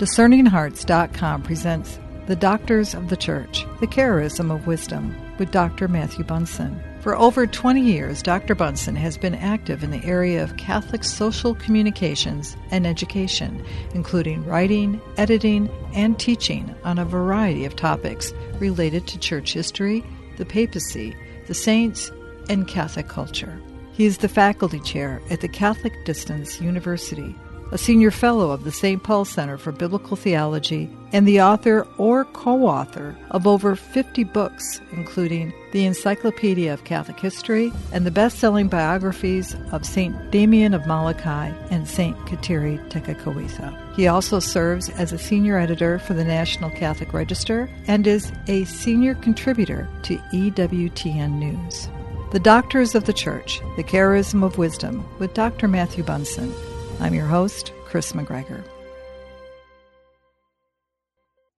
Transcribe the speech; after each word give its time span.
DiscerningHearts.com 0.00 1.42
presents 1.42 1.98
The 2.26 2.34
Doctors 2.34 2.94
of 2.94 3.10
the 3.10 3.18
Church, 3.18 3.66
The 3.80 3.86
Charism 3.86 4.50
of 4.50 4.66
Wisdom, 4.66 5.14
with 5.38 5.50
Dr. 5.50 5.88
Matthew 5.88 6.24
Bunson. 6.24 6.82
For 7.00 7.14
over 7.14 7.46
20 7.46 7.82
years, 7.82 8.22
Dr. 8.22 8.54
Bunson 8.54 8.96
has 8.96 9.18
been 9.18 9.34
active 9.34 9.84
in 9.84 9.90
the 9.90 10.02
area 10.02 10.42
of 10.42 10.56
Catholic 10.56 11.04
social 11.04 11.54
communications 11.54 12.56
and 12.70 12.86
education, 12.86 13.62
including 13.92 14.42
writing, 14.46 14.98
editing, 15.18 15.68
and 15.92 16.18
teaching 16.18 16.74
on 16.82 16.98
a 16.98 17.04
variety 17.04 17.66
of 17.66 17.76
topics 17.76 18.32
related 18.54 19.06
to 19.06 19.18
church 19.18 19.52
history, 19.52 20.02
the 20.38 20.46
papacy, 20.46 21.14
the 21.46 21.52
saints, 21.52 22.10
and 22.48 22.66
Catholic 22.66 23.08
culture. 23.08 23.60
He 23.92 24.06
is 24.06 24.16
the 24.16 24.30
faculty 24.30 24.80
chair 24.80 25.20
at 25.28 25.42
the 25.42 25.48
Catholic 25.48 25.92
Distance 26.06 26.58
University, 26.58 27.36
a 27.72 27.78
senior 27.78 28.10
fellow 28.10 28.50
of 28.50 28.64
the 28.64 28.72
St. 28.72 29.02
Paul 29.02 29.24
Center 29.24 29.56
for 29.56 29.72
Biblical 29.72 30.16
Theology, 30.16 30.90
and 31.12 31.26
the 31.26 31.40
author 31.40 31.86
or 31.98 32.24
co 32.24 32.66
author 32.66 33.16
of 33.30 33.46
over 33.46 33.76
50 33.76 34.24
books, 34.24 34.80
including 34.92 35.52
the 35.72 35.84
Encyclopedia 35.84 36.72
of 36.72 36.84
Catholic 36.84 37.20
History 37.20 37.72
and 37.92 38.04
the 38.04 38.10
best 38.10 38.38
selling 38.38 38.68
biographies 38.68 39.54
of 39.72 39.86
St. 39.86 40.30
Damien 40.30 40.74
of 40.74 40.86
Molokai 40.86 41.52
and 41.70 41.88
St. 41.88 42.16
Kateri 42.26 42.78
Tekakwitha. 42.90 43.94
He 43.94 44.08
also 44.08 44.40
serves 44.40 44.88
as 44.90 45.12
a 45.12 45.18
senior 45.18 45.58
editor 45.58 45.98
for 45.98 46.14
the 46.14 46.24
National 46.24 46.70
Catholic 46.70 47.12
Register 47.12 47.68
and 47.86 48.06
is 48.06 48.32
a 48.48 48.64
senior 48.64 49.14
contributor 49.16 49.88
to 50.02 50.16
EWTN 50.32 51.32
News. 51.32 51.88
The 52.32 52.40
Doctors 52.40 52.94
of 52.94 53.06
the 53.06 53.12
Church, 53.12 53.60
The 53.76 53.82
Charism 53.82 54.44
of 54.44 54.56
Wisdom, 54.56 55.04
with 55.18 55.34
Dr. 55.34 55.66
Matthew 55.66 56.04
Bunson. 56.04 56.54
I'm 57.00 57.14
your 57.14 57.26
host, 57.26 57.72
Chris 57.86 58.12
McGregor. 58.12 58.62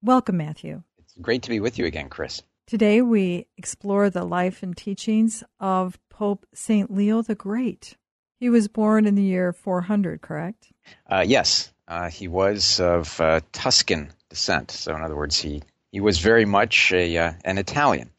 Welcome, 0.01 0.37
Matthew. 0.37 0.84
It's 1.01 1.15
great 1.20 1.42
to 1.42 1.51
be 1.51 1.59
with 1.59 1.80
you 1.80 1.84
again, 1.84 2.09
Chris. 2.09 2.43
Today 2.68 3.02
we 3.02 3.49
explore 3.57 4.09
the 4.09 4.24
life 4.24 4.62
and 4.62 4.76
teachings 4.76 5.43
of 5.59 5.99
Pope 6.10 6.46
St. 6.54 6.93
Leo 6.93 7.23
the 7.23 7.34
Great. 7.34 7.96
He 8.38 8.51
was 8.51 8.68
born 8.68 9.04
in 9.04 9.16
the 9.16 9.23
year 9.23 9.52
400, 9.52 10.21
correct? 10.21 10.68
Uh, 11.10 11.24
yes. 11.26 11.73
Uh, 11.88 12.09
he 12.09 12.29
was 12.29 12.79
of 12.79 13.21
uh, 13.21 13.40
Tuscan 13.51 14.12
descent. 14.30 14.71
So, 14.71 14.95
in 14.95 15.02
other 15.02 15.16
words, 15.16 15.40
he, 15.40 15.65
he 15.90 16.01
was 16.01 16.21
very 16.21 16.45
much 16.45 16.93
a, 16.93 17.18
uh, 17.18 17.32
an 17.45 17.59
Italian. 17.59 18.10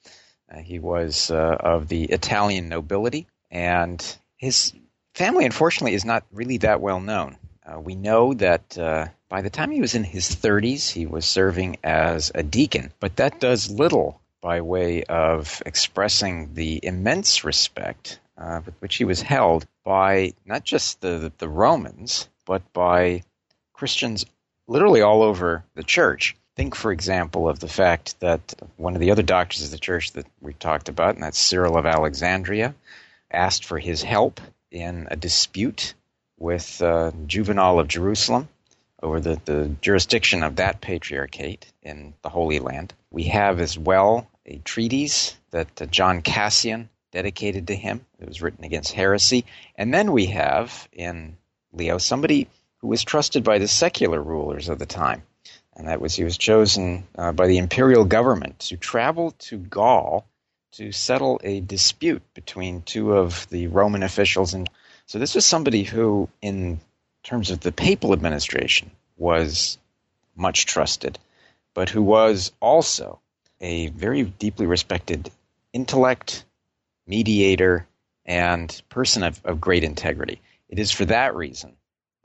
Uh, 0.54 0.60
he 0.60 0.78
was 0.78 1.32
uh, 1.32 1.56
of 1.60 1.88
the 1.88 2.04
Italian 2.04 2.68
nobility, 2.68 3.28
and 3.50 4.18
his 4.36 4.74
family, 5.14 5.46
unfortunately, 5.46 5.94
is 5.94 6.06
not 6.06 6.26
really 6.32 6.58
that 6.58 6.82
well 6.82 7.00
known. 7.00 7.38
Uh, 7.66 7.80
we 7.80 7.96
know 7.96 8.34
that 8.34 8.78
uh, 8.78 9.08
by 9.30 9.42
the 9.42 9.50
time 9.50 9.72
he 9.72 9.82
was 9.82 9.96
in 9.96 10.04
his 10.04 10.28
30s, 10.36 10.92
he 10.92 11.06
was 11.06 11.26
serving 11.26 11.78
as 11.84 12.32
a 12.36 12.44
deacon, 12.44 12.92
but 13.00 13.16
that 13.16 13.40
does 13.40 13.72
little 13.72 14.20
by 14.42 14.60
way 14.62 15.04
of 15.04 15.64
expressing 15.66 16.54
the 16.54 16.80
immense 16.84 17.46
respect 17.46 18.20
uh, 18.38 18.60
with 18.66 18.76
which 18.80 18.96
he 18.98 19.06
was 19.06 19.22
held 19.22 19.66
by 19.86 20.34
not 20.46 20.64
just 20.64 21.00
the, 21.00 21.32
the 21.38 21.48
Romans, 21.48 22.28
but 22.46 22.62
by 22.74 23.24
Christians 23.72 24.26
literally 24.68 25.02
all 25.02 25.22
over 25.22 25.64
the 25.76 25.84
church. 25.84 26.36
Think, 26.56 26.76
for 26.76 26.92
example, 26.92 27.48
of 27.48 27.60
the 27.60 27.68
fact 27.68 28.20
that 28.20 28.54
one 28.78 28.94
of 28.94 29.00
the 29.00 29.12
other 29.12 29.24
doctors 29.24 29.64
of 29.64 29.72
the 29.72 29.78
church 29.78 30.12
that 30.12 30.28
we 30.42 30.54
talked 30.54 30.90
about, 30.90 31.16
and 31.16 31.24
that's 31.24 31.40
Cyril 31.40 31.78
of 31.78 31.86
Alexandria, 31.86 32.76
asked 33.32 33.66
for 33.66 33.80
his 33.80 34.04
help 34.04 34.40
in 34.74 35.08
a 35.12 35.16
dispute 35.16 35.94
with 36.38 36.82
uh, 36.82 37.12
Juvenal 37.28 37.80
of 37.80 37.88
Jerusalem 37.88 38.50
over 39.02 39.20
the, 39.20 39.40
the 39.46 39.72
jurisdiction 39.82 40.44
of 40.44 40.58
that 40.58 40.82
patriarchate 40.82 41.72
in 41.84 42.14
the 42.22 42.30
Holy 42.30 42.60
Land. 42.60 42.94
We 43.12 43.26
have 43.26 43.60
as 43.60 43.78
well 43.78 44.28
a 44.46 44.58
treatise 44.58 45.38
that 45.52 45.82
uh, 45.82 45.86
John 45.86 46.22
Cassian 46.22 46.90
dedicated 47.12 47.68
to 47.68 47.76
him. 47.76 48.06
It 48.20 48.28
was 48.28 48.42
written 48.42 48.66
against 48.66 48.92
heresy. 48.92 49.46
And 49.76 49.94
then 49.94 50.12
we 50.12 50.28
have 50.28 50.90
in 50.92 51.38
Leo 51.72 51.98
somebody 52.00 52.48
who 52.80 52.88
was 52.88 53.04
trusted 53.04 53.44
by 53.44 53.60
the 53.60 53.68
secular 53.68 54.22
rulers 54.22 54.68
of 54.68 54.80
the 54.80 54.86
time. 54.86 55.24
And 55.76 55.88
that 55.88 56.02
was 56.02 56.16
he 56.16 56.24
was 56.24 56.38
chosen 56.38 57.08
uh, 57.16 57.32
by 57.32 57.48
the 57.48 57.58
imperial 57.58 58.06
government 58.06 58.60
to 58.60 58.78
travel 58.78 59.32
to 59.40 59.58
Gaul 59.58 60.26
to 60.74 60.92
settle 60.92 61.40
a 61.44 61.60
dispute 61.60 62.22
between 62.34 62.82
two 62.82 63.14
of 63.14 63.48
the 63.50 63.68
Roman 63.68 64.04
officials. 64.04 64.54
And 64.54 64.70
so 65.06 65.20
this 65.20 65.36
was 65.36 65.46
somebody 65.46 65.84
who, 65.84 66.30
in 66.42 66.80
terms 67.24 67.52
of 67.52 67.60
the 67.60 67.72
papal 67.72 68.12
administration, 68.12 68.92
was 69.18 69.78
much 70.36 70.66
trusted, 70.66 71.20
but 71.74 71.90
who 71.90 72.02
was 72.02 72.52
also 72.60 73.20
a 73.62 73.88
very 73.90 74.24
deeply 74.24 74.66
respected 74.66 75.30
intellect, 75.74 76.44
mediator, 77.06 77.88
and 78.26 78.82
person 78.90 79.24
of, 79.24 79.40
of 79.46 79.62
great 79.62 79.84
integrity. 79.84 80.42
It 80.70 80.80
is 80.80 80.92
for 80.92 81.06
that 81.06 81.36
reason 81.36 81.74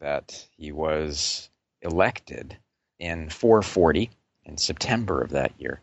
that 0.00 0.46
he 0.56 0.72
was 0.72 1.50
elected 1.82 2.56
in 2.98 3.28
440 3.28 4.10
in 4.44 4.56
September 4.56 5.20
of 5.20 5.30
that 5.30 5.52
year 5.58 5.80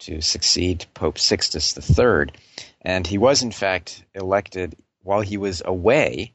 to 0.00 0.20
succeed 0.20 0.86
Pope 0.94 1.18
Sixtus 1.18 1.76
III. 1.76 2.26
And 2.82 3.06
he 3.06 3.18
was, 3.18 3.42
in 3.42 3.50
fact, 3.50 4.04
elected 4.14 4.76
while 5.02 5.20
he 5.20 5.36
was 5.36 5.62
away 5.64 6.34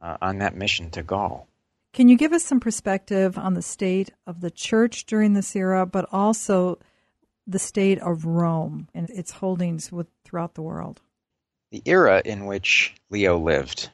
uh, 0.00 0.16
on 0.20 0.38
that 0.38 0.54
mission 0.54 0.90
to 0.90 1.02
Gaul. 1.02 1.46
Can 1.92 2.08
you 2.08 2.16
give 2.16 2.32
us 2.32 2.44
some 2.44 2.60
perspective 2.60 3.36
on 3.36 3.54
the 3.54 3.62
state 3.62 4.12
of 4.26 4.40
the 4.40 4.50
church 4.50 5.06
during 5.06 5.34
this 5.34 5.56
era, 5.56 5.84
but 5.86 6.06
also 6.12 6.78
the 7.46 7.58
state 7.58 7.98
of 7.98 8.24
Rome 8.24 8.88
and 8.94 9.10
its 9.10 9.32
holdings 9.32 9.90
with, 9.90 10.06
throughout 10.24 10.54
the 10.54 10.62
world? 10.62 11.00
The 11.72 11.82
era 11.84 12.22
in 12.24 12.46
which 12.46 12.94
Leo 13.10 13.38
lived 13.38 13.90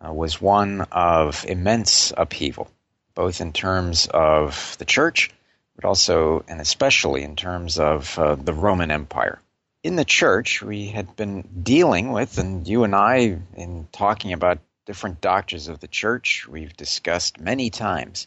uh, 0.00 0.12
was 0.12 0.40
one 0.40 0.82
of 0.92 1.44
immense 1.46 2.12
upheaval, 2.16 2.70
both 3.14 3.40
in 3.40 3.52
terms 3.52 4.06
of 4.12 4.76
the 4.78 4.84
church 4.86 5.30
but 5.76 5.84
also 5.84 6.44
and 6.48 6.60
especially 6.60 7.22
in 7.22 7.36
terms 7.36 7.78
of 7.78 8.18
uh, 8.18 8.34
the 8.34 8.52
Roman 8.52 8.90
Empire. 8.90 9.40
In 9.82 9.96
the 9.96 10.04
church, 10.04 10.62
we 10.62 10.88
had 10.88 11.16
been 11.16 11.62
dealing 11.62 12.12
with, 12.12 12.36
and 12.36 12.68
you 12.68 12.84
and 12.84 12.94
I, 12.94 13.38
in 13.54 13.88
talking 13.92 14.34
about 14.34 14.58
different 14.84 15.20
doctors 15.22 15.68
of 15.68 15.80
the 15.80 15.88
church, 15.88 16.46
we've 16.46 16.76
discussed 16.76 17.40
many 17.40 17.70
times 17.70 18.26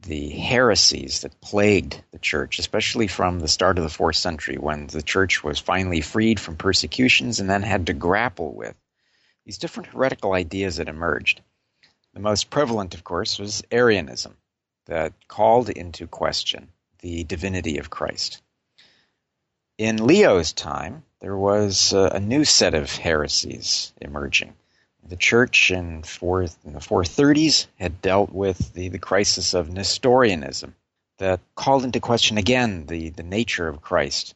the 0.00 0.30
heresies 0.30 1.20
that 1.20 1.40
plagued 1.40 2.02
the 2.12 2.18
church, 2.18 2.58
especially 2.58 3.08
from 3.08 3.40
the 3.40 3.48
start 3.48 3.78
of 3.78 3.84
the 3.84 3.90
fourth 3.90 4.16
century 4.16 4.56
when 4.56 4.86
the 4.86 5.02
church 5.02 5.42
was 5.42 5.58
finally 5.58 6.00
freed 6.00 6.38
from 6.38 6.56
persecutions 6.56 7.40
and 7.40 7.50
then 7.50 7.62
had 7.62 7.86
to 7.86 7.92
grapple 7.92 8.54
with 8.54 8.74
these 9.44 9.58
different 9.58 9.90
heretical 9.90 10.32
ideas 10.32 10.76
that 10.76 10.88
emerged. 10.88 11.42
The 12.14 12.20
most 12.20 12.50
prevalent, 12.50 12.94
of 12.94 13.04
course, 13.04 13.38
was 13.38 13.62
Arianism, 13.70 14.36
that 14.86 15.12
called 15.28 15.68
into 15.68 16.06
question 16.06 16.68
the 17.06 17.22
divinity 17.22 17.78
of 17.78 17.88
Christ. 17.88 18.42
In 19.78 20.08
Leo's 20.08 20.52
time, 20.52 21.04
there 21.20 21.36
was 21.36 21.92
uh, 21.92 22.10
a 22.12 22.18
new 22.18 22.44
set 22.44 22.74
of 22.74 22.90
heresies 22.90 23.92
emerging. 24.00 24.56
The 25.08 25.14
church 25.14 25.70
in, 25.70 26.02
fourth, 26.02 26.58
in 26.64 26.72
the 26.72 26.80
430s 26.80 27.68
had 27.76 28.02
dealt 28.02 28.32
with 28.32 28.72
the, 28.72 28.88
the 28.88 28.98
crisis 28.98 29.54
of 29.54 29.72
Nestorianism 29.72 30.74
that 31.18 31.38
called 31.54 31.84
into 31.84 32.00
question 32.00 32.38
again 32.38 32.86
the, 32.86 33.10
the 33.10 33.22
nature 33.22 33.68
of 33.68 33.80
Christ. 33.80 34.34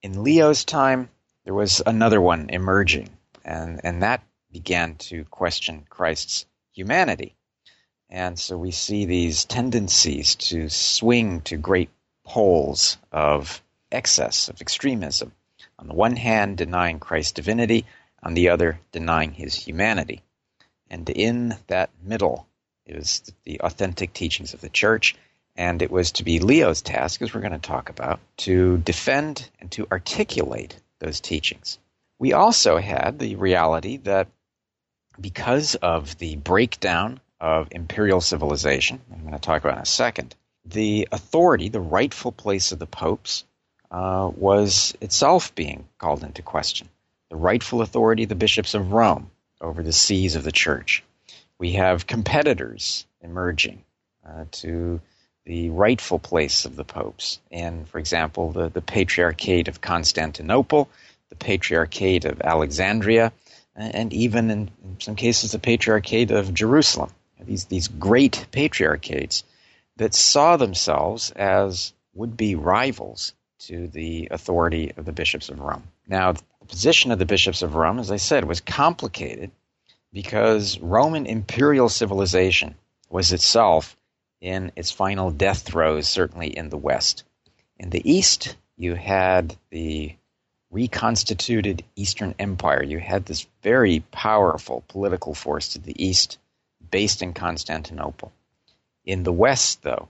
In 0.00 0.24
Leo's 0.24 0.64
time, 0.64 1.10
there 1.44 1.52
was 1.52 1.82
another 1.84 2.22
one 2.22 2.48
emerging, 2.48 3.10
and, 3.44 3.82
and 3.84 4.02
that 4.02 4.22
began 4.50 4.94
to 5.10 5.24
question 5.24 5.84
Christ's 5.90 6.46
humanity. 6.72 7.36
And 8.12 8.38
so 8.38 8.58
we 8.58 8.72
see 8.72 9.06
these 9.06 9.46
tendencies 9.46 10.34
to 10.34 10.68
swing 10.68 11.40
to 11.42 11.56
great 11.56 11.88
poles 12.24 12.98
of 13.10 13.62
excess, 13.90 14.50
of 14.50 14.60
extremism. 14.60 15.32
On 15.78 15.88
the 15.88 15.94
one 15.94 16.16
hand, 16.16 16.58
denying 16.58 17.00
Christ's 17.00 17.32
divinity, 17.32 17.86
on 18.22 18.34
the 18.34 18.50
other, 18.50 18.78
denying 18.92 19.32
his 19.32 19.54
humanity. 19.54 20.20
And 20.90 21.08
in 21.08 21.56
that 21.68 21.88
middle 22.02 22.46
is 22.84 23.22
the 23.44 23.58
authentic 23.62 24.12
teachings 24.12 24.52
of 24.52 24.60
the 24.60 24.68
church. 24.68 25.16
And 25.56 25.80
it 25.80 25.90
was 25.90 26.12
to 26.12 26.22
be 26.22 26.38
Leo's 26.38 26.82
task, 26.82 27.22
as 27.22 27.32
we're 27.32 27.40
going 27.40 27.52
to 27.52 27.58
talk 27.58 27.88
about, 27.88 28.20
to 28.38 28.76
defend 28.76 29.48
and 29.58 29.70
to 29.70 29.88
articulate 29.90 30.78
those 30.98 31.18
teachings. 31.18 31.78
We 32.18 32.34
also 32.34 32.76
had 32.76 33.18
the 33.18 33.36
reality 33.36 33.96
that 33.98 34.28
because 35.18 35.76
of 35.76 36.18
the 36.18 36.36
breakdown 36.36 37.18
of 37.42 37.66
imperial 37.72 38.20
civilization, 38.20 39.00
I'm 39.12 39.20
going 39.22 39.32
to 39.32 39.40
talk 39.40 39.64
about 39.64 39.76
in 39.76 39.82
a 39.82 39.86
second, 39.86 40.36
the 40.64 41.08
authority, 41.10 41.68
the 41.68 41.80
rightful 41.80 42.30
place 42.30 42.70
of 42.70 42.78
the 42.78 42.86
popes, 42.86 43.44
uh, 43.90 44.30
was 44.36 44.96
itself 45.00 45.52
being 45.56 45.88
called 45.98 46.22
into 46.22 46.40
question. 46.40 46.88
The 47.30 47.36
rightful 47.36 47.82
authority 47.82 48.22
of 48.22 48.28
the 48.28 48.36
bishops 48.36 48.74
of 48.74 48.92
Rome 48.92 49.30
over 49.60 49.82
the 49.82 49.92
sees 49.92 50.36
of 50.36 50.44
the 50.44 50.52
church. 50.52 51.02
We 51.58 51.72
have 51.72 52.06
competitors 52.06 53.06
emerging 53.20 53.82
uh, 54.24 54.44
to 54.52 55.00
the 55.44 55.70
rightful 55.70 56.20
place 56.20 56.64
of 56.64 56.76
the 56.76 56.84
popes 56.84 57.40
in, 57.50 57.86
for 57.86 57.98
example, 57.98 58.52
the, 58.52 58.68
the 58.68 58.80
Patriarchate 58.80 59.66
of 59.66 59.80
Constantinople, 59.80 60.88
the 61.28 61.36
Patriarchate 61.36 62.24
of 62.24 62.40
Alexandria, 62.40 63.32
and 63.74 64.12
even 64.12 64.50
in 64.50 64.70
some 65.00 65.16
cases 65.16 65.50
the 65.50 65.58
Patriarchate 65.58 66.30
of 66.30 66.54
Jerusalem. 66.54 67.10
These, 67.46 67.66
these 67.66 67.88
great 67.88 68.46
patriarchates 68.52 69.42
that 69.96 70.14
saw 70.14 70.56
themselves 70.56 71.30
as 71.32 71.92
would 72.14 72.36
be 72.36 72.54
rivals 72.54 73.34
to 73.60 73.86
the 73.88 74.28
authority 74.30 74.92
of 74.96 75.04
the 75.04 75.12
bishops 75.12 75.48
of 75.48 75.60
Rome. 75.60 75.84
Now, 76.08 76.32
the 76.32 76.42
position 76.66 77.10
of 77.12 77.18
the 77.18 77.26
bishops 77.26 77.62
of 77.62 77.74
Rome, 77.74 77.98
as 77.98 78.10
I 78.10 78.16
said, 78.16 78.44
was 78.44 78.60
complicated 78.60 79.50
because 80.12 80.78
Roman 80.80 81.26
imperial 81.26 81.88
civilization 81.88 82.74
was 83.08 83.32
itself 83.32 83.96
in 84.40 84.72
its 84.74 84.90
final 84.90 85.30
death 85.30 85.62
throes, 85.62 86.08
certainly 86.08 86.48
in 86.48 86.68
the 86.68 86.76
West. 86.76 87.24
In 87.78 87.90
the 87.90 88.10
East, 88.10 88.56
you 88.76 88.94
had 88.94 89.56
the 89.70 90.14
reconstituted 90.70 91.84
Eastern 91.94 92.34
Empire. 92.38 92.82
You 92.82 92.98
had 92.98 93.26
this 93.26 93.46
very 93.62 94.00
powerful 94.10 94.82
political 94.88 95.34
force 95.34 95.68
to 95.74 95.78
the 95.78 96.02
east, 96.02 96.38
based 96.92 97.22
in 97.22 97.32
Constantinople. 97.32 98.32
In 99.04 99.24
the 99.24 99.32
West, 99.32 99.82
though, 99.82 100.08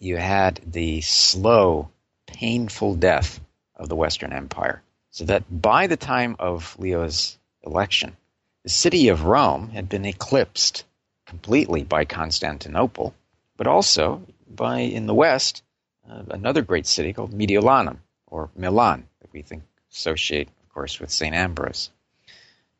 you 0.00 0.16
had 0.16 0.60
the 0.66 1.00
slow, 1.02 1.90
painful 2.26 2.96
death 2.96 3.38
of 3.76 3.88
the 3.88 3.94
Western 3.94 4.32
Empire. 4.32 4.82
So 5.10 5.24
that 5.26 5.44
by 5.48 5.86
the 5.86 5.96
time 5.96 6.34
of 6.40 6.76
Leo's 6.78 7.38
election, 7.62 8.16
the 8.64 8.70
city 8.70 9.08
of 9.08 9.24
Rome 9.24 9.68
had 9.70 9.88
been 9.88 10.04
eclipsed 10.04 10.84
completely 11.26 11.84
by 11.84 12.04
Constantinople, 12.04 13.14
but 13.56 13.66
also 13.66 14.26
by, 14.48 14.80
in 14.80 15.06
the 15.06 15.14
West, 15.14 15.62
uh, 16.08 16.22
another 16.30 16.62
great 16.62 16.86
city 16.86 17.12
called 17.12 17.32
Mediolanum, 17.32 17.98
or 18.26 18.50
Milan, 18.56 19.06
that 19.20 19.32
we 19.32 19.42
think 19.42 19.62
associate, 19.92 20.48
of 20.48 20.68
course, 20.72 20.98
with 20.98 21.10
St. 21.10 21.34
Ambrose. 21.34 21.90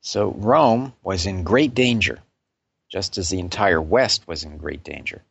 So 0.01 0.33
Rome 0.33 0.95
was 1.05 1.27
in 1.27 1.45
great 1.45 1.75
danger, 1.75 2.21
just 2.93 3.17
as 3.17 3.31
the 3.31 3.41
entire 3.41 3.81
West 3.81 4.29
was 4.29 4.45
in 4.45 4.59
great 4.59 4.85
danger. 4.85 5.23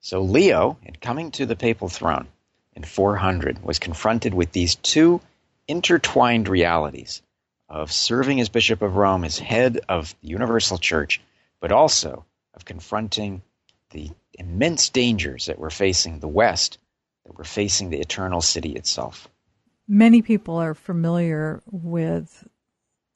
So 0.00 0.20
Leo, 0.20 0.76
in 0.84 0.94
coming 0.96 1.30
to 1.32 1.46
the 1.46 1.56
papal 1.56 1.88
throne 1.88 2.28
in 2.74 2.84
400, 2.84 3.64
was 3.64 3.78
confronted 3.78 4.34
with 4.34 4.52
these 4.52 4.74
two 4.74 5.20
intertwined 5.66 6.48
realities 6.48 7.22
of 7.68 7.90
serving 7.90 8.40
as 8.40 8.50
Bishop 8.50 8.82
of 8.82 8.96
Rome 8.96 9.24
as 9.24 9.38
head 9.38 9.80
of 9.88 10.14
the 10.20 10.28
Universal 10.28 10.78
Church, 10.78 11.20
but 11.60 11.72
also 11.72 12.26
of 12.54 12.66
confronting 12.66 13.42
the 13.90 14.10
immense 14.38 14.90
dangers 14.90 15.46
that 15.46 15.58
were 15.58 15.70
facing 15.70 16.20
the 16.20 16.28
West, 16.28 16.78
that 17.24 17.36
were 17.36 17.44
facing 17.44 17.88
the 17.88 18.00
eternal 18.00 18.42
city 18.42 18.72
itself. 18.72 19.28
Many 19.86 20.20
people 20.20 20.56
are 20.56 20.74
familiar 20.74 21.62
with 21.70 22.46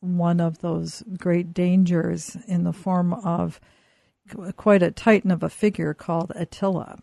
one 0.00 0.40
of 0.40 0.58
those 0.58 1.02
great 1.18 1.52
dangers 1.52 2.36
in 2.48 2.64
the 2.64 2.72
form 2.72 3.12
of 3.12 3.60
quite 4.56 4.82
a 4.82 4.90
titan 4.90 5.30
of 5.30 5.42
a 5.42 5.48
figure 5.48 5.94
called 5.94 6.32
Attila. 6.34 6.98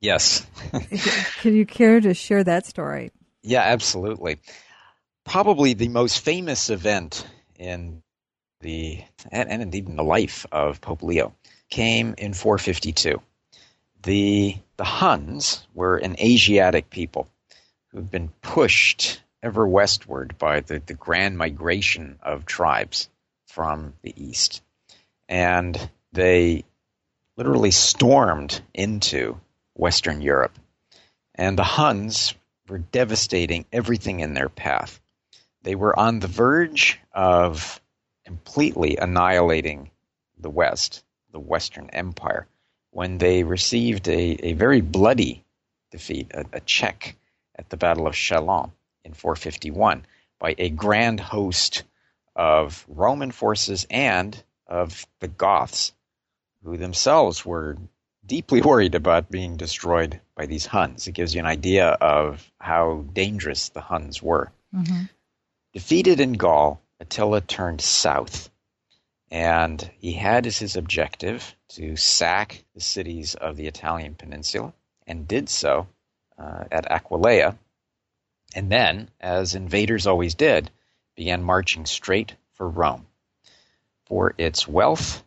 Yes. 0.00 0.46
Can 1.40 1.54
you 1.54 1.66
care 1.66 2.00
to 2.00 2.14
share 2.14 2.44
that 2.44 2.66
story? 2.66 3.12
Yeah, 3.42 3.62
absolutely. 3.62 4.38
Probably 5.24 5.74
the 5.74 5.88
most 5.88 6.20
famous 6.20 6.70
event 6.70 7.26
in 7.58 8.02
the 8.60 9.02
and, 9.30 9.50
and 9.50 9.74
in 9.74 9.96
the 9.96 10.02
life 10.02 10.46
of 10.52 10.80
Pope 10.80 11.02
Leo 11.02 11.34
came 11.70 12.14
in 12.18 12.34
452. 12.34 13.20
The 14.02 14.56
the 14.76 14.84
Huns 14.84 15.66
were 15.74 15.96
an 15.96 16.16
Asiatic 16.18 16.90
people 16.90 17.28
who've 17.88 18.10
been 18.10 18.28
pushed 18.42 19.20
ever 19.42 19.66
westward 19.66 20.36
by 20.38 20.60
the, 20.60 20.82
the 20.84 20.94
grand 20.94 21.36
migration 21.36 22.18
of 22.22 22.46
tribes 22.46 23.08
from 23.46 23.94
the 24.02 24.14
east. 24.16 24.62
And 25.28 25.90
they 26.12 26.64
literally 27.36 27.70
stormed 27.70 28.60
into 28.74 29.40
Western 29.74 30.20
Europe. 30.20 30.58
And 31.34 31.58
the 31.58 31.64
Huns 31.64 32.34
were 32.68 32.78
devastating 32.78 33.64
everything 33.72 34.20
in 34.20 34.34
their 34.34 34.48
path. 34.48 35.00
They 35.62 35.74
were 35.74 35.98
on 35.98 36.20
the 36.20 36.28
verge 36.28 37.00
of 37.12 37.80
completely 38.24 38.96
annihilating 38.96 39.90
the 40.38 40.50
West, 40.50 41.04
the 41.32 41.40
Western 41.40 41.90
Empire, 41.90 42.46
when 42.90 43.18
they 43.18 43.42
received 43.44 44.08
a, 44.08 44.46
a 44.46 44.52
very 44.54 44.80
bloody 44.80 45.44
defeat, 45.90 46.30
a, 46.32 46.44
a 46.52 46.60
check 46.60 47.16
at 47.56 47.68
the 47.68 47.76
Battle 47.76 48.06
of 48.06 48.14
Chalons 48.14 48.72
in 49.04 49.12
451 49.12 50.04
by 50.38 50.54
a 50.58 50.70
grand 50.70 51.20
host 51.20 51.84
of 52.34 52.84
Roman 52.88 53.30
forces 53.30 53.86
and 53.90 54.42
of 54.66 55.06
the 55.20 55.28
Goths, 55.28 55.92
who 56.64 56.76
themselves 56.76 57.44
were 57.44 57.76
deeply 58.24 58.60
worried 58.60 58.94
about 58.94 59.30
being 59.30 59.56
destroyed 59.56 60.20
by 60.34 60.46
these 60.46 60.66
Huns. 60.66 61.06
It 61.06 61.12
gives 61.12 61.34
you 61.34 61.40
an 61.40 61.46
idea 61.46 61.88
of 61.88 62.50
how 62.58 63.04
dangerous 63.12 63.70
the 63.70 63.80
Huns 63.80 64.22
were. 64.22 64.52
Mm-hmm. 64.74 65.04
Defeated 65.72 66.20
in 66.20 66.34
Gaul, 66.34 66.80
Attila 67.00 67.40
turned 67.40 67.80
south, 67.80 68.50
and 69.30 69.90
he 69.98 70.12
had 70.12 70.46
as 70.46 70.58
his 70.58 70.76
objective 70.76 71.54
to 71.70 71.96
sack 71.96 72.64
the 72.74 72.80
cities 72.80 73.34
of 73.34 73.56
the 73.56 73.66
Italian 73.66 74.14
peninsula, 74.14 74.72
and 75.06 75.26
did 75.26 75.48
so 75.48 75.86
uh, 76.38 76.64
at 76.70 76.90
Aquileia, 76.90 77.56
and 78.54 78.70
then, 78.70 79.10
as 79.20 79.54
invaders 79.54 80.06
always 80.06 80.34
did, 80.34 80.70
began 81.14 81.42
marching 81.42 81.86
straight 81.86 82.34
for 82.54 82.68
Rome 82.68 83.06
for 84.06 84.34
its 84.38 84.66
wealth, 84.66 85.22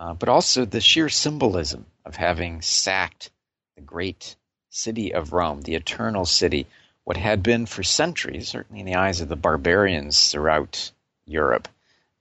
uh, 0.00 0.14
but 0.14 0.28
also 0.28 0.64
the 0.64 0.80
sheer 0.80 1.08
symbolism 1.08 1.86
of 2.04 2.16
having 2.16 2.60
sacked 2.62 3.30
the 3.76 3.82
great 3.82 4.34
city 4.70 5.14
of 5.14 5.32
Rome, 5.32 5.60
the 5.60 5.76
eternal 5.76 6.26
city, 6.26 6.66
what 7.04 7.16
had 7.16 7.44
been 7.44 7.66
for 7.66 7.84
centuries, 7.84 8.48
certainly 8.48 8.80
in 8.80 8.86
the 8.86 8.96
eyes 8.96 9.20
of 9.20 9.28
the 9.28 9.36
barbarians 9.36 10.32
throughout 10.32 10.90
Europe, 11.26 11.68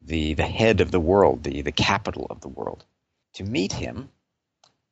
the, 0.01 0.35
the 0.35 0.45
head 0.45 0.81
of 0.81 0.91
the 0.91 0.99
world, 0.99 1.41
the, 1.41 1.63
the 1.63 1.71
capital 1.71 2.27
of 2.29 2.41
the 2.41 2.47
world. 2.47 2.85
To 3.33 3.43
meet 3.43 3.73
him, 3.73 4.09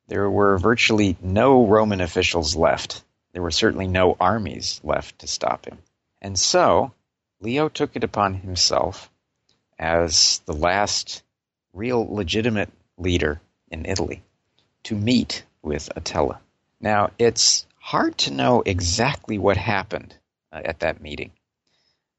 there 0.08 0.28
were 0.28 0.58
virtually 0.58 1.16
no 1.22 1.64
Roman 1.64 2.00
officials 2.00 2.56
left 2.56 3.04
there 3.32 3.42
were 3.42 3.50
certainly 3.50 3.86
no 3.86 4.16
armies 4.18 4.80
left 4.82 5.20
to 5.20 5.26
stop 5.26 5.66
him. 5.66 5.78
And 6.20 6.38
so, 6.38 6.92
Leo 7.40 7.68
took 7.68 7.94
it 7.94 8.02
upon 8.02 8.34
himself 8.34 9.10
as 9.78 10.40
the 10.46 10.54
last 10.54 11.22
real 11.72 12.04
legitimate 12.12 12.72
leader 12.98 13.40
in 13.70 13.86
Italy 13.86 14.22
to 14.84 14.94
meet 14.94 15.44
with 15.62 15.88
Attila. 15.96 16.40
Now, 16.80 17.10
it's 17.18 17.66
hard 17.78 18.18
to 18.18 18.30
know 18.30 18.62
exactly 18.66 19.38
what 19.38 19.56
happened 19.56 20.14
uh, 20.52 20.62
at 20.64 20.80
that 20.80 21.00
meeting. 21.00 21.30